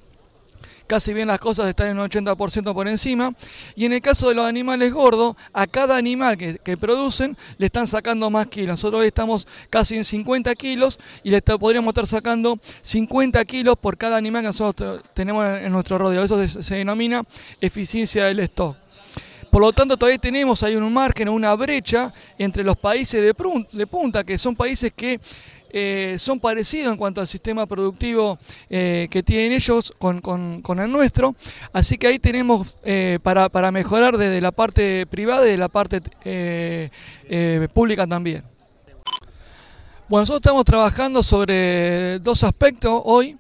[0.88, 3.34] casi bien las cosas están en un 80% por encima.
[3.76, 7.88] Y en el caso de los animales gordos, a cada animal que, producen le están
[7.88, 8.70] sacando más kilos.
[8.70, 13.98] Nosotros hoy estamos casi en 50 kilos y le podríamos estar sacando 50 kilos por
[13.98, 16.24] cada animal que nosotros tenemos en nuestro rodeo.
[16.24, 17.24] Eso se, denomina
[17.60, 18.78] eficiencia del stock.
[19.52, 24.24] Por lo tanto, todavía tenemos ahí un margen, una brecha entre los países de punta,
[24.24, 25.20] que son países que
[25.70, 28.40] eh, son parecidos en cuanto al sistema productivo
[28.70, 31.36] eh, que tienen ellos con, el nuestro.
[31.74, 35.68] Así que ahí tenemos eh, para, para, mejorar desde la parte privada y de la
[35.68, 36.02] parte
[37.74, 38.44] pública también.
[40.08, 43.36] Bueno, nosotros estamos trabajando sobre dos aspectos hoy.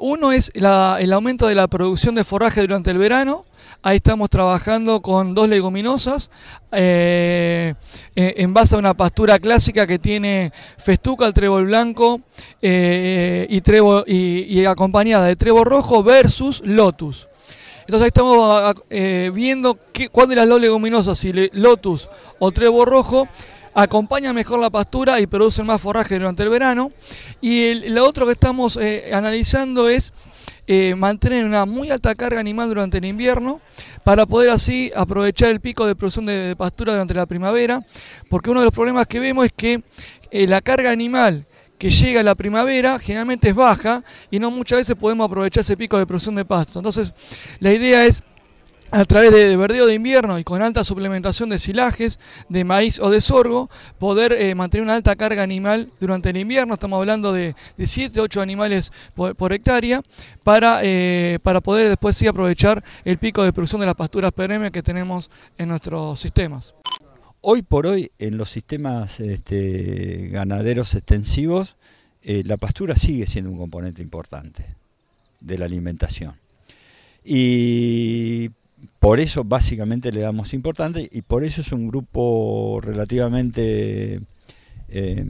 [0.00, 3.44] uno es el aumento de la producción de forraje durante el verano
[3.82, 6.30] Ahí estamos trabajando con dos leguminosas
[6.70, 7.72] eh,
[8.14, 12.20] eh, en base a una pastura clásica que tiene festuca, el trébol blanco
[12.60, 17.26] eh, y, y, acompañada de trébol rojo versus lotus.
[17.80, 18.74] Entonces ahí estamos
[19.32, 19.78] viendo
[20.12, 23.28] cuál de las dos leguminosas, si lotus o trébol rojo,
[23.74, 26.92] acompaña mejor la pastura y producen más forraje durante el verano.
[27.40, 28.78] Y lo otro que estamos
[29.12, 30.12] analizando es
[30.72, 33.60] eh, mantener una muy alta carga animal durante el invierno
[34.04, 37.84] para poder así aprovechar el pico de producción de, de pastura durante la primavera,
[38.28, 39.82] porque uno de los problemas que vemos es que
[40.30, 41.44] eh, la carga animal
[41.76, 45.76] que llega a la primavera generalmente es baja y no muchas veces podemos aprovechar ese
[45.76, 46.78] pico de producción de pasto.
[46.78, 47.14] Entonces,
[47.58, 48.22] la idea es
[48.90, 52.18] a través de verdeo de invierno y con alta suplementación de silajes,
[52.48, 56.74] de maíz o de sorgo, poder eh, mantener una alta carga animal durante el invierno.
[56.74, 60.02] Estamos hablando de, de 7, 8 animales por, por hectárea
[60.42, 64.70] para, eh, para poder después sí aprovechar el pico de producción de las pasturas perennes
[64.70, 66.74] que tenemos en nuestros sistemas.
[67.42, 71.76] Hoy por hoy en los sistemas este, ganaderos extensivos
[72.22, 74.64] eh, la pastura sigue siendo un componente importante
[75.40, 76.34] de la alimentación.
[77.24, 78.50] Y
[78.98, 84.20] por eso básicamente le damos importancia y por eso es un grupo relativamente
[84.88, 85.24] eh,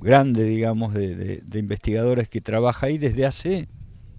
[0.00, 3.68] grande, digamos, de, investigadores que trabaja ahí desde hace,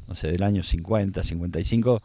[0.07, 2.01] no sé, del año 50, 55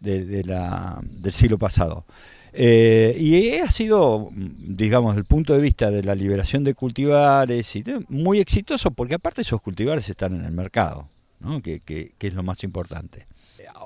[0.00, 2.04] de, de la, del siglo pasado.
[2.52, 7.76] Eh, y ha sido, digamos, desde el punto de vista de la liberación de cultivares,
[7.76, 11.62] y muy exitoso porque aparte esos cultivares están en el mercado, ¿no?
[11.62, 13.29] que, que es lo más importante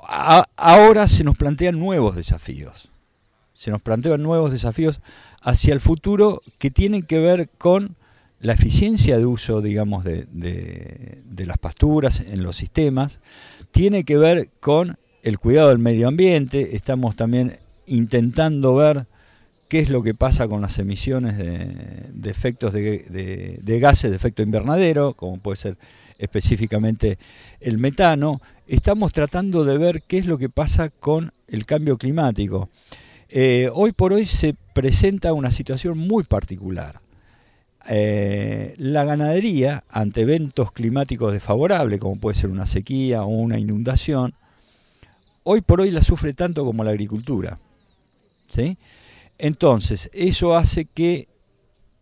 [0.09, 2.91] ahora se nos plantean nuevos desafíos.
[3.55, 5.01] Se nos plantean nuevos desafíos
[5.41, 7.97] hacia el futuro que tienen que ver con
[8.45, 13.21] la eficiencia de uso, digamos, de, las pasturas en los sistemas,
[13.73, 19.07] tiene que ver con el cuidado del medio ambiente, estamos también intentando ver
[19.69, 25.15] qué es lo que pasa con las emisiones de, efectos de, gases de efecto invernadero,
[25.15, 25.79] como puede ser
[26.19, 27.19] específicamente
[27.61, 32.69] el metano, estamos tratando de ver qué es lo que pasa con el cambio climático.
[33.29, 37.01] Eh, hoy por hoy se presenta una situación muy particular.
[37.87, 44.35] Eh, la ganadería, ante eventos climáticos desfavorables, como puede ser una sequía o una inundación,
[45.43, 47.59] hoy por hoy la sufre tanto como la agricultura.
[48.51, 48.79] ¿sí?
[49.39, 51.29] Entonces, eso hace que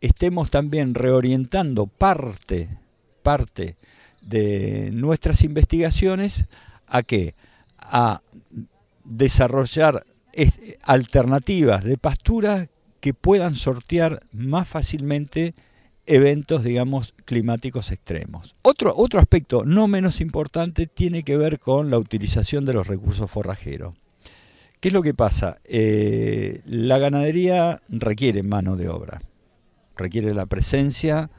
[0.01, 2.69] estemos también reorientando parte,
[3.23, 3.77] parte
[4.23, 6.47] de nuestras investigaciones
[6.87, 7.35] a qué?
[7.79, 8.23] A
[9.05, 10.05] desarrollar
[10.83, 12.69] alternativas de pastura
[13.01, 15.55] que puedan sortear más fácilmente
[16.07, 18.55] eventos, digamos, climáticos extremos.
[18.63, 23.31] Otro, otro aspecto no menos importante tiene que ver con la utilización de los recursos
[23.31, 23.95] forrajeros.
[24.81, 25.59] ¿Qué es lo que pasa?
[25.65, 29.23] Eh, la ganadería requiere mano de obra,
[29.97, 31.31] requiere la presencia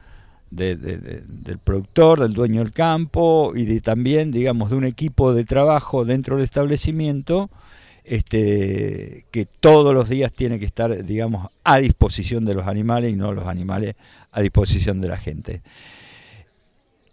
[0.56, 4.86] de, de, de, del productor, del dueño del campo y de también, digamos, de un
[4.86, 7.50] equipo de trabajo dentro del establecimiento
[8.04, 13.16] este, que todos los días tiene que estar, digamos, a disposición de los animales y
[13.16, 13.96] no los animales
[14.32, 15.62] a disposición de la gente.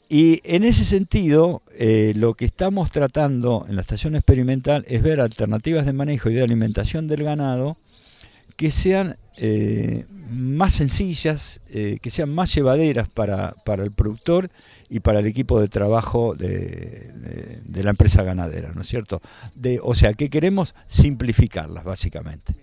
[0.08, 5.20] Y en ese sentido, eh, lo que estamos tratando en la estación experimental es ver
[5.20, 7.76] alternativas de manejo y de alimentación del ganado
[8.60, 14.50] que sean eh, más sencillas, eh, que sean más llevaderas para, para, el productor
[14.90, 17.10] y para el equipo de trabajo de,
[17.64, 19.22] de, la empresa ganadera, ¿no es cierto?
[19.82, 22.54] O sea, que queremos simplificarlas, básicamente.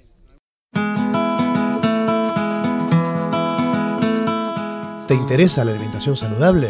[5.07, 6.69] ¿Te interesa la alimentación saludable?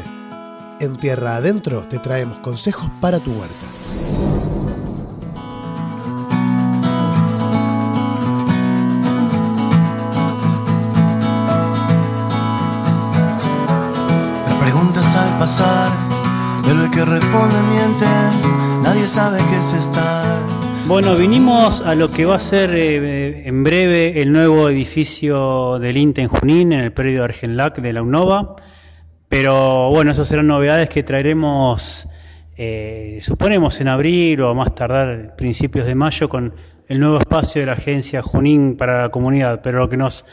[0.80, 4.57] En Tierra Adentro te traemos consejos para tu huerta.
[14.68, 15.94] Preguntas al pasar,
[16.62, 18.06] pero el que responde miente,
[18.84, 20.42] nadie sabe qué es estar.
[20.86, 25.96] Bueno, vinimos a lo que va a ser eh, en breve el nuevo edificio del
[25.96, 28.58] INTE en Junín, en el predio Argenlac de la UNOVA.
[29.30, 32.06] Pero bueno, esas serán novedades que traeremos,
[32.58, 36.54] eh, suponemos, en abril o más tardar principios de mayo con
[36.90, 39.62] el nuevo espacio de la agencia Junín para la comunidad.
[39.64, 40.26] Pero lo que nos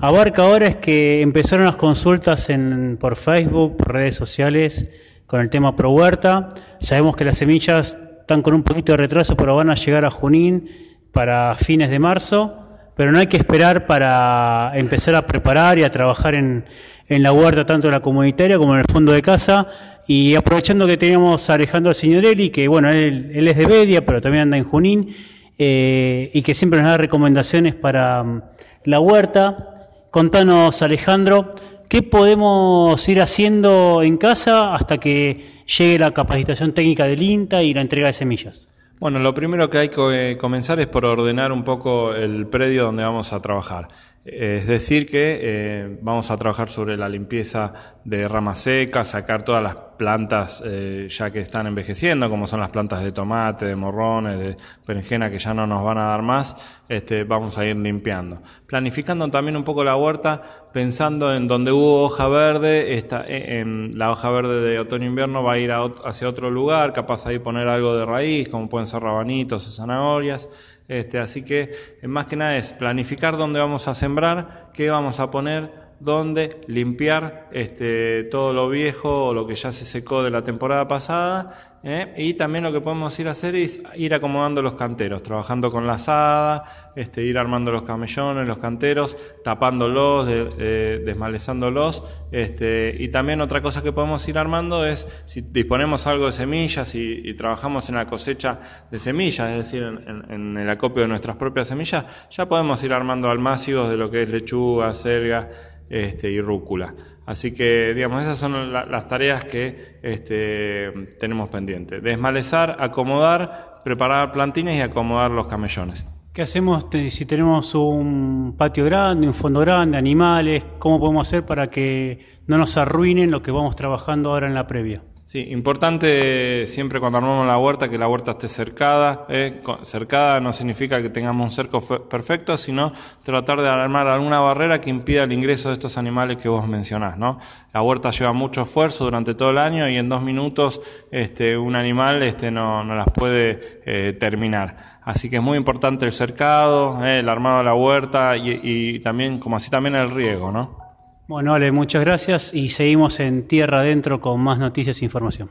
[0.00, 4.90] abarca ahora es que empezaron las consultas en, por Facebook, por redes sociales,
[5.26, 6.48] con el tema Pro Huerta.
[6.80, 10.10] Sabemos que las semillas están con un poquito de retraso, pero van a llegar a
[10.10, 10.68] Junín
[11.12, 12.64] para fines de marzo.
[12.96, 16.64] Pero no hay que esperar para empezar a preparar y a trabajar en,
[17.06, 19.68] en la huerta, tanto en la comunitaria como en el fondo de casa.
[20.06, 24.20] Y aprovechando que tenemos a Alejandro Signorelli, que bueno, él, él es de Bedia, pero
[24.20, 25.14] también anda en Junín,
[25.58, 28.40] eh, y que siempre nos da recomendaciones para um,
[28.84, 29.77] la huerta.
[30.10, 31.50] Contanos, Alejandro,
[31.90, 37.74] ¿qué podemos ir haciendo en casa hasta que llegue la capacitación técnica del INTA y
[37.74, 38.66] la entrega de semillas?
[39.00, 43.04] Bueno, lo primero que hay que comenzar es por ordenar un poco el predio donde
[43.04, 43.88] vamos a trabajar.
[44.30, 47.72] Es decir, que eh, vamos a trabajar sobre la limpieza
[48.04, 52.70] de ramas secas, sacar todas las plantas eh, ya que están envejeciendo, como son las
[52.70, 54.56] plantas de tomate, de morrones, de
[54.86, 56.56] berenjena, que ya no nos van a dar más,
[56.88, 58.42] este, vamos a ir limpiando.
[58.66, 63.90] Planificando también un poco la huerta, pensando en donde hubo hoja verde, esta, eh, en
[63.94, 67.96] la hoja verde de otoño-invierno va a ir hacia otro lugar, capaz ahí poner algo
[67.96, 70.48] de raíz, como pueden ser rabanitos o zanahorias.
[70.88, 71.70] Este, así que
[72.02, 75.70] más que nada es planificar dónde vamos a sembrar, qué vamos a poner,
[76.00, 80.88] dónde limpiar este, todo lo viejo o lo que ya se secó de la temporada
[80.88, 81.77] pasada.
[81.88, 82.12] ¿Eh?
[82.16, 85.86] Y también lo que podemos ir a hacer es ir acomodando los canteros, trabajando con
[85.86, 92.02] la asada, este, ir armando los camellones, los canteros, tapándolos, de, desmalezándolos.
[92.30, 96.94] Este, y también otra cosa que podemos ir armando es si disponemos algo de semillas
[96.94, 98.58] y, trabajamos en la cosecha
[98.90, 103.30] de semillas, es decir, en, el acopio de nuestras propias semillas, ya podemos ir armando
[103.30, 105.48] almácigos de lo que es lechuga, selga
[105.88, 106.94] este, y rúcula.
[107.28, 112.02] Así que, digamos, esas son las tareas que este, tenemos pendientes.
[112.02, 116.06] Desmalezar, acomodar, preparar plantines y acomodar los camellones.
[116.32, 120.64] ¿Qué hacemos si tenemos un patio grande, un fondo grande, animales?
[120.78, 124.66] ¿Cómo podemos hacer para que no nos arruinen lo que vamos trabajando ahora en la
[124.66, 125.02] previa?
[125.28, 129.26] Sí, importante siempre cuando armamos la huerta que la huerta esté cercada.
[129.28, 129.60] ¿eh?
[129.82, 134.88] Cercada no significa que tengamos un cerco perfecto, sino tratar de armar alguna barrera que
[134.88, 137.18] impida el ingreso de estos animales que vos mencionás.
[137.18, 137.38] ¿no?
[137.74, 141.76] La huerta lleva mucho esfuerzo durante todo el año y en dos minutos este, un
[141.76, 144.78] animal este, no, no las puede eh, terminar.
[145.02, 147.18] Así que es muy importante el cercado, ¿eh?
[147.18, 150.50] el armado de la huerta y, y también, como así también el riego.
[150.50, 150.87] ¿no?
[151.28, 155.50] Bueno, Ale, muchas gracias y seguimos en Tierra Adentro con más noticias e información.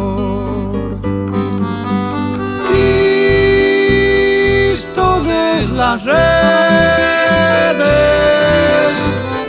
[5.25, 6.21] Las redes.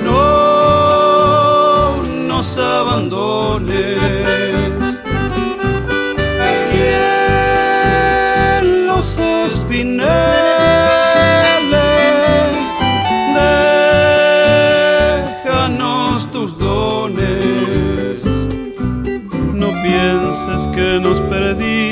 [0.03, 1.97] No
[2.29, 3.99] nos abandones.
[6.73, 6.77] Y
[8.59, 10.07] en los espineles,
[15.45, 18.27] déjanos tus dones.
[19.55, 21.92] No pienses que nos perdiste,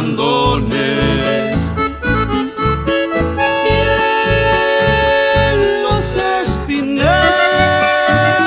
[0.00, 0.04] Y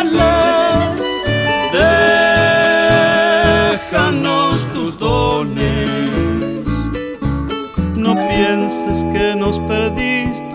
[0.06, 1.02] los
[3.74, 6.66] déjanos tus dones.
[7.98, 10.46] No pienses que nos perdiste,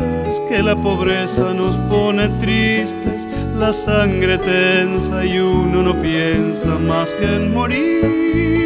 [0.48, 3.28] que la pobreza nos pone tristes,
[3.58, 8.65] la sangre tensa y uno no piensa más que en morir.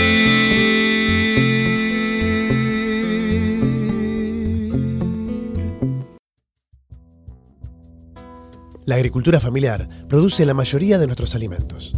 [8.91, 11.93] La agricultura familiar produce la mayoría de nuestros alimentos.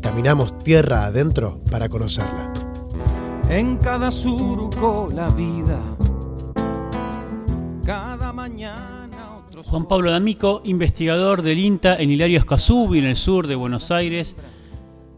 [0.00, 2.50] Caminamos tierra adentro para conocerla.
[3.50, 5.78] En cada surco la vida,
[7.84, 13.46] cada mañana otro Juan Pablo D'Amico, investigador del INTA en Hilario Escazú, en el sur
[13.46, 14.34] de Buenos Aires,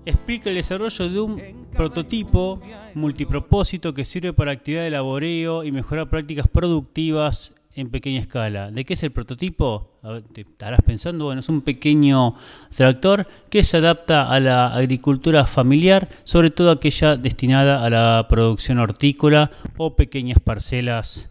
[0.05, 2.59] explica el desarrollo de un prototipo
[2.95, 8.71] multipropósito que sirve para actividad de laboreo y mejorar prácticas productivas en pequeña escala.
[8.71, 9.99] ¿De qué es el prototipo?
[10.33, 12.35] Te estarás pensando, bueno, es un pequeño
[12.75, 18.79] tractor que se adapta a la agricultura familiar, sobre todo aquella destinada a la producción
[18.79, 21.31] hortícola o pequeñas parcelas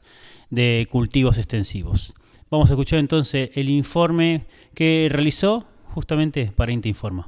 [0.50, 2.14] de cultivos extensivos.
[2.50, 7.26] Vamos a escuchar entonces el informe que realizó justamente para Inta Informa.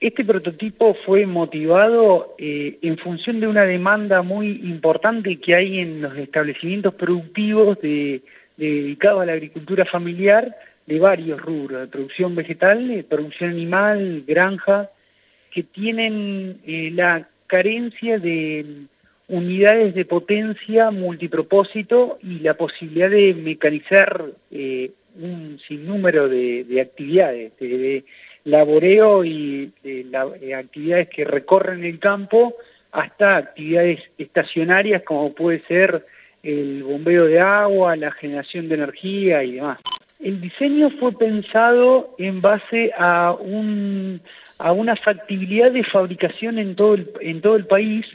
[0.00, 6.02] Este prototipo fue motivado eh, en función de una demanda muy importante que hay en
[6.02, 8.22] los establecimientos productivos de,
[8.56, 14.88] dedicados a la agricultura familiar de varios rubros, de producción vegetal, de producción animal, granja,
[15.50, 18.84] que tienen eh, la carencia de
[19.26, 27.52] unidades de potencia multipropósito y la posibilidad de mecanizar eh, un sinnúmero de, de actividades,
[27.58, 28.04] de,
[28.44, 32.54] laboreo y eh, la, eh, actividades que recorren el campo
[32.92, 36.04] hasta actividades estacionarias como puede ser
[36.42, 39.78] el bombeo de agua, la generación de energía y demás.
[40.20, 44.20] El diseño fue pensado en base a, un,
[44.58, 48.06] a una factibilidad de fabricación en todo el, en todo el país,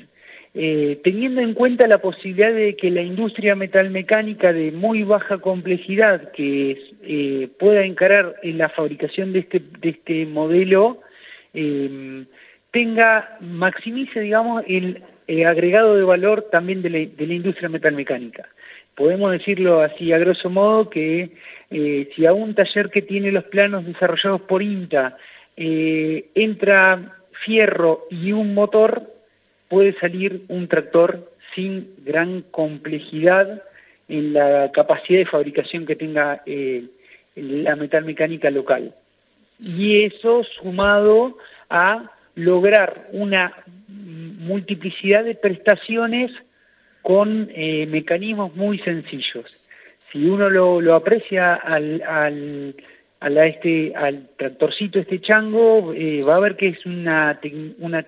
[0.55, 6.31] eh, teniendo en cuenta la posibilidad de que la industria metalmecánica de muy baja complejidad
[6.31, 10.99] que eh, pueda encarar en la fabricación de este, este modelo
[11.55, 12.25] eh,
[12.69, 18.47] tenga, maximice, digamos, el eh, agregado de valor también de la, de la, industria metalmecánica.
[18.93, 21.31] Podemos decirlo así a grosso modo que
[22.15, 25.17] si a un taller que tiene los planos desarrollados por INTA
[25.55, 29.12] entra fierro y un motor,
[29.73, 33.63] puede salir un tractor sin gran complejidad
[34.07, 36.85] en la capacidad de fabricación que tenga eh,
[37.35, 38.93] la metalmecánica local.
[39.59, 41.39] Y eso sumado
[41.71, 43.51] a lograr una
[43.87, 46.31] multiplicidad de prestaciones
[47.01, 49.59] con eh, mecanismos muy sencillos.
[50.11, 56.57] Si uno lo, aprecia al, al, este, al tractorcito, este chango, eh, va a ver
[56.57, 57.39] que es una,
[57.79, 58.05] una,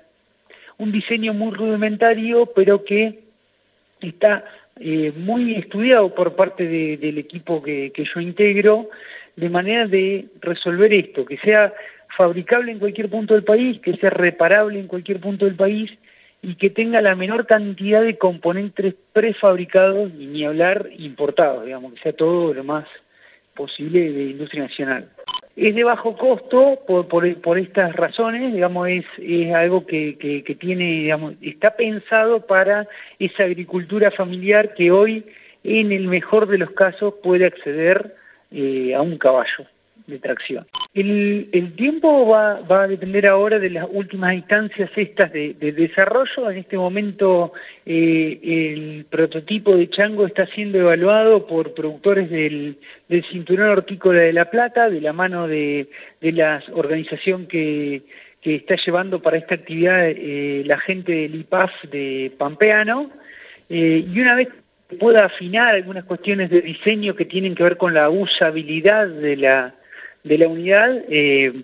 [0.77, 3.23] un diseño muy rudimentario, pero que
[4.01, 4.45] está
[4.79, 8.89] eh, muy estudiado por parte de, del equipo que, yo integro,
[9.35, 11.73] de manera de resolver esto, que sea
[12.15, 15.91] fabricable en cualquier punto del país, que sea reparable en cualquier punto del país
[16.41, 22.13] y que tenga la menor cantidad de componentes prefabricados ni hablar importados, digamos, que sea
[22.13, 22.85] todo lo más
[23.55, 25.09] posible de industria nacional.
[25.55, 30.83] Es de bajo costo por, estas razones, digamos, es, es algo que, que, que tiene,
[30.83, 32.87] digamos, está pensado para
[33.19, 35.25] esa agricultura familiar que hoy,
[35.63, 38.15] en el mejor de los casos, puede acceder
[38.51, 39.65] eh, a un caballo
[40.07, 40.65] de tracción.
[40.93, 46.49] El, tiempo va, va, a depender ahora de las últimas instancias estas de, de desarrollo.
[46.49, 47.51] En este momento
[47.85, 52.77] eh, el prototipo de chango está siendo evaluado por productores del,
[53.09, 55.89] del Cinturón Hortícola de La Plata, de la mano de,
[56.21, 58.03] de la organización que,
[58.41, 63.11] que, está llevando para esta actividad eh, la gente del IPAF de Pampeano.
[63.69, 64.47] Eh, y una vez
[64.99, 69.75] pueda afinar algunas cuestiones de diseño que tienen que ver con la usabilidad de la
[70.25, 71.63] de la unidad eh,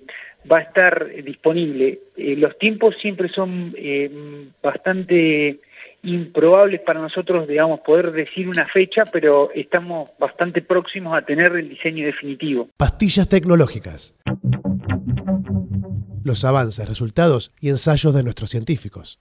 [0.49, 1.99] va a estar disponible.
[2.15, 5.59] Eh, los tiempos siempre son eh, bastante
[6.03, 11.69] improbables para nosotros, digamos, poder decir una fecha, pero estamos bastante próximos a tener el
[11.69, 12.69] diseño definitivo.
[12.77, 14.15] Pastillas tecnológicas.
[16.23, 19.19] Los avances, resultados y ensayos de nuestros científicos.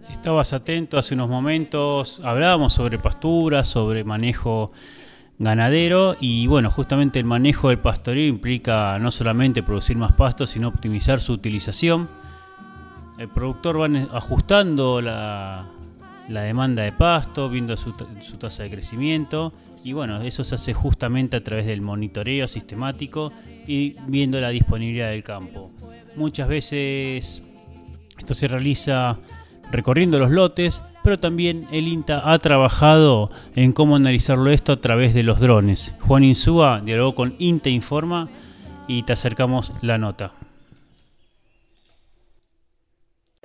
[0.00, 4.72] Si estabas atento hace unos momentos, hablábamos sobre pasturas, sobre manejo
[5.38, 10.68] ganadero y bueno, justamente el manejo del pastoreo implica no solamente producir más pastos, sino
[10.68, 12.08] optimizar su utilización.
[13.18, 15.66] El productor va ajustando la,
[16.28, 19.52] la demanda de pasto, viendo su, su, tasa de crecimiento
[19.84, 23.32] y bueno, eso se hace justamente a través del monitoreo sistemático
[23.66, 25.70] y viendo la disponibilidad del campo.
[26.16, 27.42] Muchas veces
[28.18, 29.18] esto se realiza
[29.70, 35.14] recorriendo los lotes, pero también el INTA ha trabajado en cómo analizarlo esto a través
[35.14, 35.94] de los drones.
[36.06, 38.28] Juan Insúa dialogó con INTA Informa
[38.86, 40.32] y te acercamos la nota.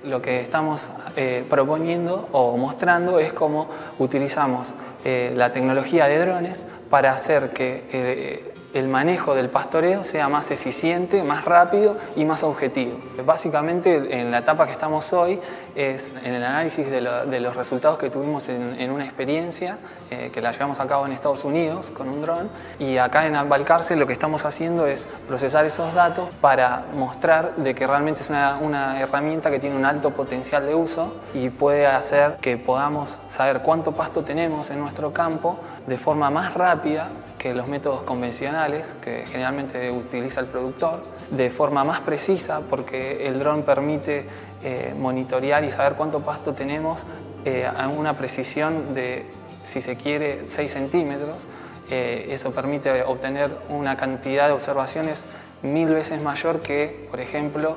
[0.04, 4.74] Lo que estamos eh, proponiendo o mostrando es cómo utilizamos
[5.06, 10.50] eh, la tecnología de drones para hacer que eh, el manejo del pastoreo sea más
[10.52, 12.98] eficiente, más rápido y más objetivo.
[13.26, 15.40] Básicamente en la etapa que estamos hoy
[15.76, 19.78] es en el análisis de, lo, de los resultados que tuvimos en, una experiencia
[20.12, 22.50] eh, que la llevamos a cabo en Estados Unidos con un dron
[22.80, 27.74] y acá en Balcarce lo que estamos haciendo es procesar esos datos para mostrar de
[27.74, 32.38] que realmente es una herramienta que tiene un alto potencial de uso y puede hacer
[32.42, 35.58] que podamos saber cuánto pasto tenemos en nuestro campo
[35.88, 37.10] de forma más rápida
[37.44, 43.38] que los métodos convencionales que generalmente utiliza el productor, de forma más precisa porque el
[43.38, 44.26] dron permite
[44.64, 47.04] eh, monitorear y saber cuánto pasto tenemos
[47.44, 49.26] eh, a una precisión de,
[49.62, 51.46] si se quiere, 6 centímetros.
[51.92, 55.26] Eh, eso permite obtener una cantidad de observaciones
[55.64, 57.76] mil veces mayor que, por ejemplo,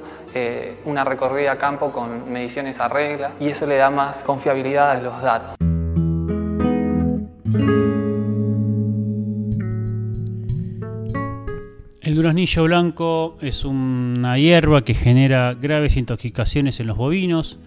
[0.85, 5.01] una recorrida a campo con mediciones a regla y eso le da más confiabilidad a
[5.01, 5.66] los datos.
[12.17, 17.59] Duraznillo blanco es una hierba que genera graves intoxicaciones en los bovinos,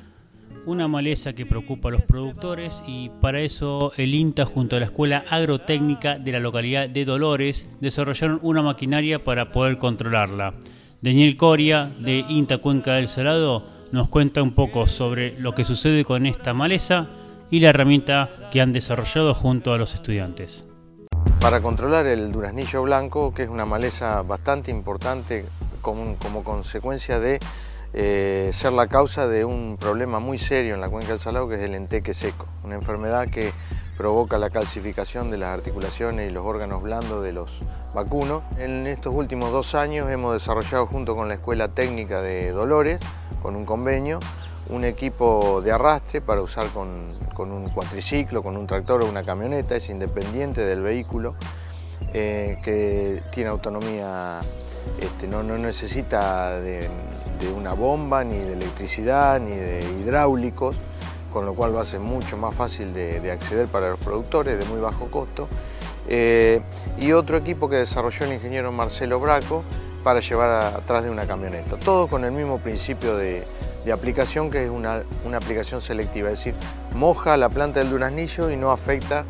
[0.65, 4.85] una maleza que preocupa a los productores y para eso el INTA junto a la
[4.85, 10.53] Escuela Agrotécnica de la localidad de Dolores desarrollaron una maquinaria para poder controlarla.
[10.99, 16.03] Daniel Coria de INTA Cuenca del Salado nos cuenta un poco sobre lo que sucede
[16.03, 17.07] con esta maleza
[17.51, 20.68] y la herramienta que han desarrollado junto a los estudiantes.
[21.41, 25.45] Para controlar el duraznillo blanco, que es una maleza bastante importante
[25.81, 27.39] como, consecuencia de
[27.93, 31.55] eh, ser la causa de un problema muy serio en la cuenca del Salado, que
[31.55, 33.51] es el enteque seco, una enfermedad que
[33.97, 37.59] provoca la calcificación de las articulaciones y los órganos blandos de los
[37.93, 38.43] vacunos.
[38.57, 42.99] En estos últimos dos años hemos desarrollado junto con la Escuela Técnica de Dolores,
[43.41, 44.19] con un convenio,
[44.69, 49.23] un equipo de arrastre para usar con, con, un cuatriciclo, con un tractor o una
[49.23, 51.33] camioneta, es independiente del vehículo,
[52.13, 54.39] eh, que tiene autonomía,
[55.01, 56.89] este, no, no, necesita de,
[57.55, 60.75] una bomba, ni de electricidad, ni de hidráulicos,
[61.31, 64.65] con lo cual lo hace mucho más fácil de, de acceder para los productores, de
[64.65, 65.47] muy bajo costo.
[66.11, 66.61] Eh,
[66.97, 69.63] y otro equipo que desarrolló el ingeniero Marcelo Braco
[70.03, 71.77] para llevar atrás de una camioneta.
[71.77, 73.45] Todo con el mismo principio de,
[73.91, 75.03] aplicación que es una,
[75.35, 76.53] aplicación selectiva, es decir,
[76.93, 79.25] moja la planta del duraznillo y no afecta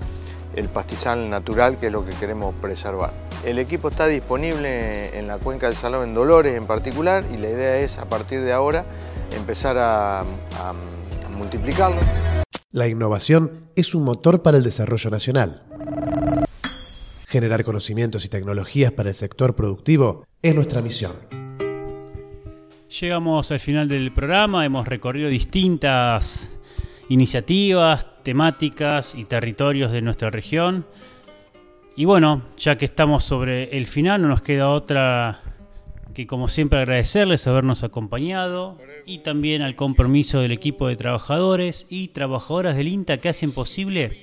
[0.54, 3.12] el pastizal natural que es lo que queremos preservar.
[3.46, 7.50] El equipo está disponible en la cuenca del Salón en Dolores en particular y la
[7.50, 8.84] idea es a partir de ahora
[9.34, 10.74] empezar a, a
[11.38, 12.02] multiplicarlo.
[12.72, 15.64] La innovación es un motor para el desarrollo nacional.
[17.28, 21.14] Generar conocimientos y tecnologías para el sector productivo es nuestra misión.
[23.00, 26.58] Llegamos al final del programa, hemos recorrido distintas
[27.10, 30.86] iniciativas, temáticas y territorios de nuestra región.
[31.96, 35.42] Y bueno, ya que estamos sobre el final, no nos queda otra
[36.14, 42.10] que como siempre agradecerles habernos acompañado y también al compromiso del equipo de trabajadores y
[42.10, 44.18] trabajadoras del INTA que hacen posible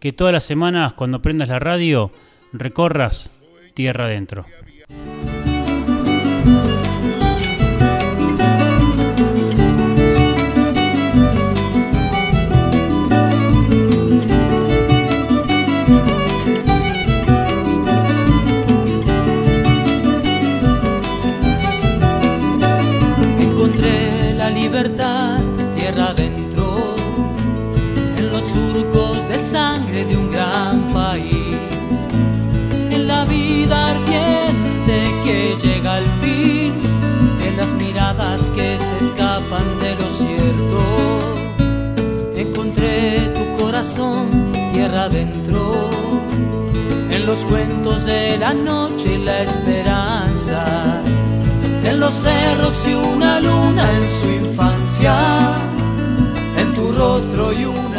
[0.00, 2.10] que todas las semanas cuando prendas la radio
[2.52, 3.44] recorras
[3.74, 4.46] Tierra Adentro.
[6.46, 6.95] Encontré
[38.16, 40.82] miradas que se escapan de lo cierto.
[42.34, 45.74] Encontré tu corazón tierra adentro,
[47.10, 51.02] en los cuentos de la noche y la esperanza.
[51.84, 55.16] En los cerros y una luna en su infancia,
[56.58, 57.95] en tu rostro y una